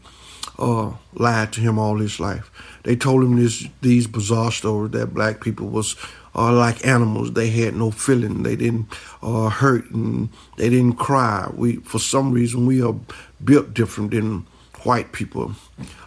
uh, 0.59 0.91
lied 1.13 1.51
to 1.53 1.61
him 1.61 1.79
all 1.79 1.97
his 1.97 2.19
life. 2.19 2.51
They 2.83 2.95
told 2.95 3.23
him 3.23 3.35
this, 3.35 3.67
these 3.81 4.07
bizarre 4.07 4.51
stories 4.51 4.91
that 4.91 5.13
black 5.13 5.41
people 5.41 5.67
was 5.67 5.95
uh, 6.35 6.51
like 6.51 6.85
animals. 6.85 7.33
They 7.33 7.49
had 7.49 7.75
no 7.75 7.91
feeling. 7.91 8.43
They 8.43 8.55
didn't 8.55 8.87
uh, 9.21 9.49
hurt 9.49 9.89
and 9.91 10.29
they 10.57 10.69
didn't 10.69 10.97
cry. 10.97 11.49
We, 11.53 11.77
for 11.77 11.99
some 11.99 12.31
reason, 12.31 12.65
we 12.65 12.81
are 12.81 12.95
built 13.43 13.73
different 13.73 14.11
than 14.11 14.45
white 14.83 15.11
people. 15.11 15.53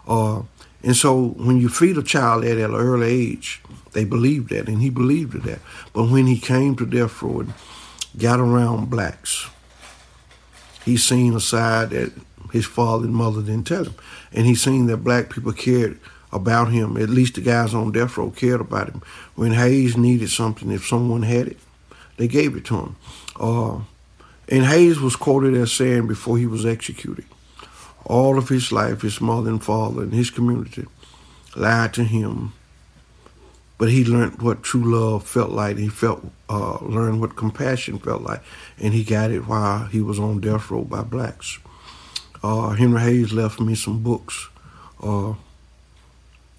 Uh, 0.07 0.43
and 0.83 0.97
so 0.97 1.29
when 1.29 1.59
you 1.59 1.69
feed 1.69 1.99
a 1.99 2.03
child 2.03 2.45
at 2.45 2.59
an 2.59 2.75
early 2.75 3.09
age, 3.09 3.63
they 3.93 4.05
believe 4.05 4.49
that, 4.51 4.69
and 4.69 4.83
he 4.83 4.91
believed 4.91 5.43
that. 5.45 5.61
But 5.93 6.11
when 6.11 6.27
he 6.27 6.39
came 6.39 6.77
to 6.77 6.87
death 6.87 7.23
row 7.23 7.41
and 7.41 7.55
got 8.19 8.39
around 8.39 8.91
blacks, 8.91 9.49
he 10.85 10.97
seen 10.97 11.35
a 11.35 11.41
side 11.41 11.91
that 11.91 12.13
his 12.53 12.67
father 12.67 13.07
and 13.07 13.15
mother 13.15 13.41
didn't 13.41 13.67
tell 13.67 13.85
him. 13.85 13.95
And 14.33 14.47
he 14.47 14.55
seen 14.55 14.87
that 14.87 14.99
black 14.99 15.31
people 15.31 15.53
cared 15.53 15.99
about 16.37 16.71
him. 16.71 16.97
At 16.97 17.11
least 17.11 17.35
the 17.35 17.41
guys 17.41 17.75
on 17.75 17.93
death 17.93 18.17
row 18.17 18.31
cared 18.31 18.61
about 18.61 18.89
him. 18.89 19.03
When 19.35 19.53
Hays 19.53 19.97
needed 19.97 20.31
something, 20.31 20.71
if 20.71 20.87
someone 20.87 21.23
had 21.23 21.49
it, 21.49 21.59
they 22.17 22.29
gave 22.29 22.57
it 22.57 22.65
to 22.67 22.77
him. 22.77 22.97
Uh, 23.39 23.81
and 24.49 24.65
Hays 24.65 25.01
was 25.01 25.17
quoted 25.17 25.55
as 25.55 25.73
saying 25.73 26.07
before 26.07 26.39
he 26.39 26.47
was 26.47 26.65
executed, 26.65 27.25
all 28.05 28.39
of 28.39 28.49
his 28.49 28.71
life, 28.71 29.03
his 29.03 29.21
mother 29.21 29.51
and 29.51 29.63
father 29.63 30.03
and 30.03 30.15
his 30.15 30.31
community 30.31 30.87
lied 31.57 31.93
to 31.95 32.05
him. 32.05 32.53
But 33.79 33.91
he 33.91 34.05
learned 34.05 34.41
what 34.41 34.63
true 34.63 34.85
love 34.85 35.27
felt 35.27 35.51
like. 35.51 35.77
He 35.77 35.89
felt, 35.89 36.25
uh, 36.49 36.79
learned 36.81 37.21
what 37.21 37.37
compassion 37.37 37.99
felt 37.99 38.23
like, 38.23 38.43
and 38.79 38.95
he 38.95 39.05
got 39.05 39.31
it 39.31 39.47
while 39.47 39.85
he 39.87 40.01
was 40.01 40.19
on 40.19 40.41
death 40.41 40.71
row 40.71 40.83
by 40.83 41.03
blacks. 41.03 41.59
Uh, 42.43 42.71
Henry 42.71 43.01
Hays 43.01 43.33
left 43.33 43.61
me 43.61 43.75
some 43.75 44.03
books 44.03 44.49
uh, 45.03 45.35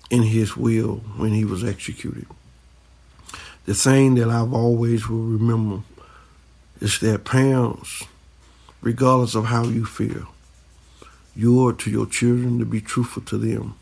in 0.10 0.24
his 0.24 0.55
will 0.55 0.97
when 1.18 1.34
he 1.34 1.45
was 1.45 1.64
executed. 1.64 2.26
The 3.66 3.74
thing 3.74 4.16
that 4.16 4.30
I've 4.30 4.53
always 4.53 5.10
will 5.10 5.24
remember 5.24 5.84
is 6.80 6.99
that 6.99 7.26
parents, 7.26 8.03
regardless 8.82 9.36
of 9.36 9.45
how 9.45 9.66
you 9.66 9.86
feel, 9.86 10.28
you 11.36 11.68
are 11.68 11.74
to 11.74 11.89
your 11.91 12.05
children 12.05 12.60
to 12.60 12.66
be 12.66 12.82
truthful 12.82 13.24
to 13.24 13.38
them. 13.38 13.76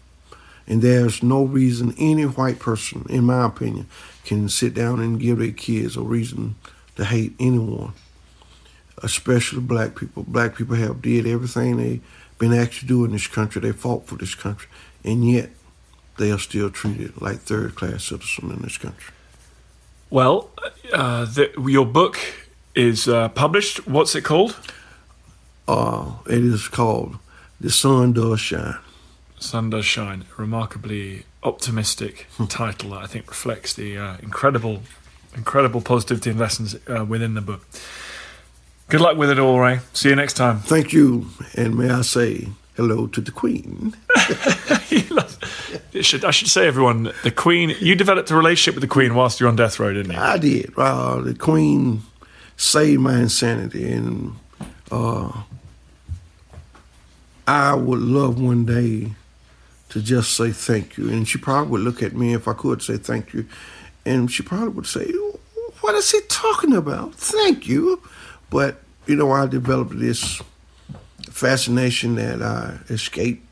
And 0.67 0.81
there's 0.81 1.21
no 1.21 1.43
reason 1.43 1.93
any 1.99 2.23
white 2.23 2.57
person, 2.57 3.05
in 3.09 3.25
my 3.25 3.45
opinion, 3.45 3.87
can 4.23 4.49
sit 4.49 4.73
down 4.73 4.99
and 4.99 5.19
give 5.19 5.37
their 5.37 5.51
kids 5.51 5.95
a 5.95 6.01
reason 6.01 6.55
to 6.95 7.05
hate 7.05 7.33
anyone, 7.39 7.93
especially 9.03 9.61
black 9.61 9.95
people. 9.95 10.23
Black 10.23 10.55
people 10.55 10.75
have 10.75 11.01
did 11.01 11.27
everything 11.27 11.77
they've 11.77 12.01
been 12.39 12.53
asked 12.53 12.79
to 12.79 12.85
do 12.85 13.05
in 13.05 13.11
this 13.11 13.27
country. 13.27 13.61
They 13.61 13.71
fought 13.71 14.07
for 14.07 14.15
this 14.15 14.33
country, 14.33 14.67
and 15.03 15.29
yet 15.29 15.51
they 16.17 16.31
are 16.31 16.39
still 16.39 16.69
treated 16.69 17.21
like 17.21 17.39
third-class 17.39 18.05
citizens 18.05 18.53
in 18.53 18.61
this 18.61 18.77
country. 18.77 19.13
Well, 20.09 20.49
uh, 20.93 21.25
the, 21.25 21.51
your 21.67 21.85
book 21.85 22.17
is 22.75 23.07
uh, 23.07 23.29
published. 23.29 23.87
What's 23.87 24.15
it 24.15 24.21
called? 24.21 24.55
Uh, 25.67 26.13
it 26.27 26.43
is 26.43 26.67
called 26.67 27.17
The 27.59 27.71
Sun 27.71 28.13
Does 28.13 28.39
Shine. 28.39 28.77
Sun 29.39 29.71
Does 29.71 29.85
Shine. 29.85 30.25
A 30.37 30.41
remarkably 30.41 31.23
optimistic 31.43 32.27
title 32.49 32.91
that 32.91 33.03
I 33.03 33.07
think 33.07 33.27
reflects 33.29 33.73
the 33.73 33.97
uh, 33.97 34.17
incredible, 34.21 34.83
incredible 35.35 35.81
positivity 35.81 36.29
and 36.31 36.39
lessons 36.39 36.75
uh, 36.87 37.03
within 37.03 37.33
the 37.33 37.41
book. 37.41 37.65
Good 38.87 39.01
luck 39.01 39.17
with 39.17 39.31
it 39.31 39.39
all, 39.39 39.59
Ray. 39.59 39.79
See 39.93 40.09
you 40.09 40.15
next 40.15 40.33
time. 40.33 40.59
Thank 40.59 40.93
you, 40.93 41.29
and 41.55 41.75
may 41.75 41.89
I 41.89 42.01
say 42.01 42.49
hello 42.75 43.07
to 43.07 43.21
the 43.21 43.31
Queen. 43.31 43.95
should, 46.01 46.25
I 46.25 46.31
should 46.31 46.47
say, 46.47 46.67
everyone, 46.67 47.11
the 47.23 47.31
Queen. 47.31 47.75
You 47.79 47.95
developed 47.95 48.31
a 48.31 48.35
relationship 48.35 48.75
with 48.75 48.81
the 48.81 48.93
Queen 48.93 49.15
whilst 49.15 49.39
you're 49.39 49.49
on 49.49 49.55
death 49.55 49.79
row, 49.79 49.93
didn't 49.93 50.11
you? 50.11 50.19
I 50.19 50.37
did. 50.37 50.73
Uh, 50.77 51.21
the 51.21 51.33
Queen 51.35 52.01
saved 52.57 53.01
my 53.01 53.17
insanity, 53.19 53.91
and 53.91 54.35
uh, 54.91 55.43
I 57.47 57.73
would 57.73 57.99
love 57.99 58.39
one 58.41 58.65
day 58.65 59.13
to 59.89 60.01
just 60.01 60.35
say 60.35 60.51
thank 60.51 60.97
you. 60.97 61.09
And 61.09 61.27
she 61.27 61.37
probably 61.37 61.71
would 61.71 61.81
look 61.81 62.03
at 62.03 62.13
me 62.13 62.33
if 62.33 62.47
I 62.47 62.53
could 62.53 62.81
say 62.81 62.97
thank 62.97 63.33
you, 63.33 63.45
and 64.05 64.31
she 64.31 64.43
probably 64.43 64.69
would 64.69 64.87
say, 64.87 65.11
"What 65.81 65.95
is 65.95 66.11
he 66.11 66.21
talking 66.27 66.73
about? 66.73 67.15
Thank 67.15 67.67
you." 67.67 68.01
But 68.49 68.81
you 69.07 69.15
know, 69.15 69.31
I 69.31 69.45
developed 69.45 69.97
this 69.99 70.41
fascination 71.29 72.15
that 72.15 72.41
I 72.41 72.79
escaped 72.89 73.44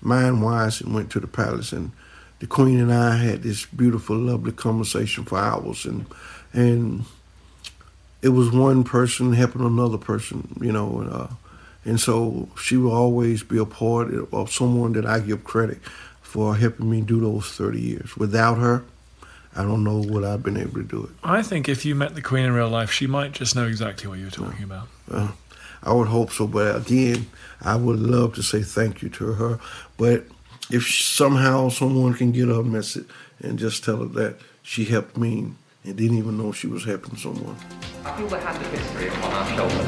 mind 0.00 0.42
wise 0.42 0.80
and 0.80 0.94
went 0.94 1.10
to 1.10 1.20
the 1.20 1.26
palace 1.26 1.72
and 1.72 1.92
the 2.38 2.46
queen 2.46 2.80
and 2.80 2.92
I 2.92 3.16
had 3.16 3.42
this 3.42 3.66
beautiful, 3.66 4.16
lovely 4.16 4.52
conversation 4.52 5.24
for 5.24 5.38
hours 5.38 5.84
and 5.84 6.06
and 6.52 7.04
it 8.22 8.30
was 8.30 8.50
one 8.50 8.84
person 8.84 9.32
helping 9.32 9.64
another 9.64 9.98
person, 9.98 10.58
you 10.60 10.72
know, 10.72 11.00
and, 11.00 11.12
uh, 11.12 11.28
and 11.84 11.98
so 11.98 12.48
she 12.60 12.76
will 12.76 12.92
always 12.92 13.42
be 13.42 13.58
a 13.58 13.64
part 13.64 14.12
of 14.32 14.52
someone 14.52 14.92
that 14.92 15.06
I 15.06 15.20
give 15.20 15.44
credit 15.44 15.78
for 16.20 16.54
helping 16.54 16.90
me 16.90 17.00
do 17.00 17.20
those 17.20 17.46
30 17.46 17.80
years. 17.80 18.16
Without 18.16 18.58
her, 18.58 18.84
I 19.56 19.62
don't 19.62 19.82
know 19.82 20.02
what 20.02 20.22
I've 20.24 20.42
been 20.42 20.56
able 20.56 20.74
to 20.74 20.82
do 20.82 21.04
it. 21.04 21.10
I 21.24 21.42
think 21.42 21.68
if 21.68 21.84
you 21.84 21.94
met 21.94 22.14
the 22.14 22.22
Queen 22.22 22.44
in 22.44 22.52
real 22.52 22.68
life, 22.68 22.90
she 22.90 23.06
might 23.06 23.32
just 23.32 23.56
know 23.56 23.66
exactly 23.66 24.08
what 24.08 24.18
you're 24.18 24.30
talking 24.30 24.62
about. 24.62 24.88
Well, 25.10 25.34
I 25.82 25.92
would 25.92 26.08
hope 26.08 26.30
so, 26.30 26.46
but 26.46 26.76
again, 26.76 27.26
I 27.62 27.76
would 27.76 28.00
love 28.00 28.34
to 28.34 28.42
say 28.42 28.62
thank 28.62 29.02
you 29.02 29.08
to 29.10 29.32
her. 29.34 29.60
But 29.96 30.26
if 30.70 30.88
somehow 30.88 31.68
someone 31.68 32.14
can 32.14 32.32
get 32.32 32.48
her 32.48 32.62
message 32.62 33.06
and 33.40 33.58
just 33.58 33.84
tell 33.84 33.98
her 33.98 34.06
that 34.06 34.36
she 34.62 34.84
helped 34.84 35.16
me 35.16 35.52
and 35.84 35.96
didn't 35.96 36.18
even 36.18 36.38
know 36.38 36.52
she 36.52 36.66
was 36.66 36.84
helping 36.84 37.16
someone. 37.16 37.56
I 38.04 38.16
feel 38.16 38.28
the 38.28 38.38
hand 38.38 38.64
of 38.64 38.72
history 38.72 39.08
upon 39.08 39.32
our 39.32 39.46
shoulders. 39.56 39.86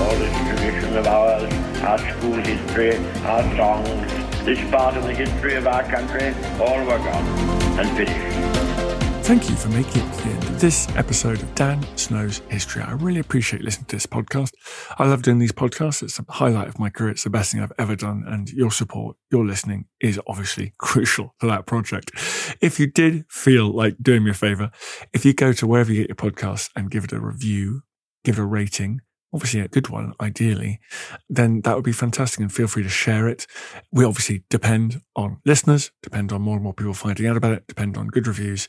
All 0.00 0.16
this 0.16 0.36
tradition 0.48 0.96
of 0.96 1.06
ours, 1.06 1.52
our 1.82 1.98
school 1.98 2.34
history, 2.34 2.96
our 3.24 3.42
songs, 3.56 4.44
this 4.44 4.70
part 4.70 4.96
of 4.96 5.04
the 5.04 5.14
history 5.14 5.54
of 5.54 5.66
our 5.66 5.82
country, 5.84 6.34
all 6.58 6.78
were 6.84 6.98
gone 6.98 7.26
and 7.78 7.96
finished. 7.96 8.59
Thank 9.22 9.48
you 9.48 9.54
for 9.54 9.68
making 9.68 10.02
it 10.02 10.12
to 10.12 10.22
the 10.24 10.30
end 10.30 10.42
of 10.44 10.60
this 10.60 10.88
episode 10.96 11.40
of 11.40 11.54
Dan 11.54 11.86
Snow's 11.96 12.38
History. 12.48 12.82
I 12.82 12.92
really 12.92 13.20
appreciate 13.20 13.62
listening 13.62 13.86
to 13.86 13.96
this 13.96 14.06
podcast. 14.06 14.52
I 14.98 15.06
love 15.06 15.22
doing 15.22 15.38
these 15.38 15.52
podcasts. 15.52 16.02
It's 16.02 16.18
a 16.18 16.24
highlight 16.28 16.66
of 16.66 16.80
my 16.80 16.90
career. 16.90 17.10
It's 17.10 17.22
the 17.22 17.30
best 17.30 17.52
thing 17.52 17.60
I've 17.60 17.72
ever 17.78 17.94
done. 17.94 18.24
And 18.26 18.50
your 18.50 18.72
support, 18.72 19.16
your 19.30 19.46
listening 19.46 19.84
is 20.00 20.20
obviously 20.26 20.72
crucial 20.78 21.36
to 21.40 21.46
that 21.46 21.66
project. 21.66 22.10
If 22.60 22.80
you 22.80 22.88
did 22.88 23.24
feel 23.28 23.70
like 23.70 23.96
doing 24.02 24.24
me 24.24 24.30
a 24.30 24.34
favor, 24.34 24.72
if 25.12 25.24
you 25.24 25.32
go 25.32 25.52
to 25.52 25.66
wherever 25.66 25.92
you 25.92 26.04
get 26.04 26.08
your 26.08 26.30
podcasts 26.30 26.70
and 26.74 26.90
give 26.90 27.04
it 27.04 27.12
a 27.12 27.20
review, 27.20 27.82
give 28.24 28.38
it 28.38 28.42
a 28.42 28.44
rating, 28.44 29.00
obviously 29.32 29.60
a 29.60 29.68
good 29.68 29.90
one, 29.90 30.12
ideally, 30.20 30.80
then 31.28 31.60
that 31.60 31.76
would 31.76 31.84
be 31.84 31.92
fantastic. 31.92 32.40
And 32.40 32.52
feel 32.52 32.66
free 32.66 32.82
to 32.82 32.88
share 32.88 33.28
it. 33.28 33.46
We 33.92 34.04
obviously 34.04 34.42
depend 34.50 35.02
on 35.14 35.40
listeners, 35.46 35.92
depend 36.02 36.32
on 36.32 36.42
more 36.42 36.56
and 36.56 36.64
more 36.64 36.74
people 36.74 36.94
finding 36.94 37.26
out 37.26 37.36
about 37.36 37.52
it, 37.52 37.68
depend 37.68 37.96
on 37.96 38.08
good 38.08 38.26
reviews 38.26 38.68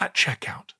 at 0.00 0.14
checkout. 0.14 0.70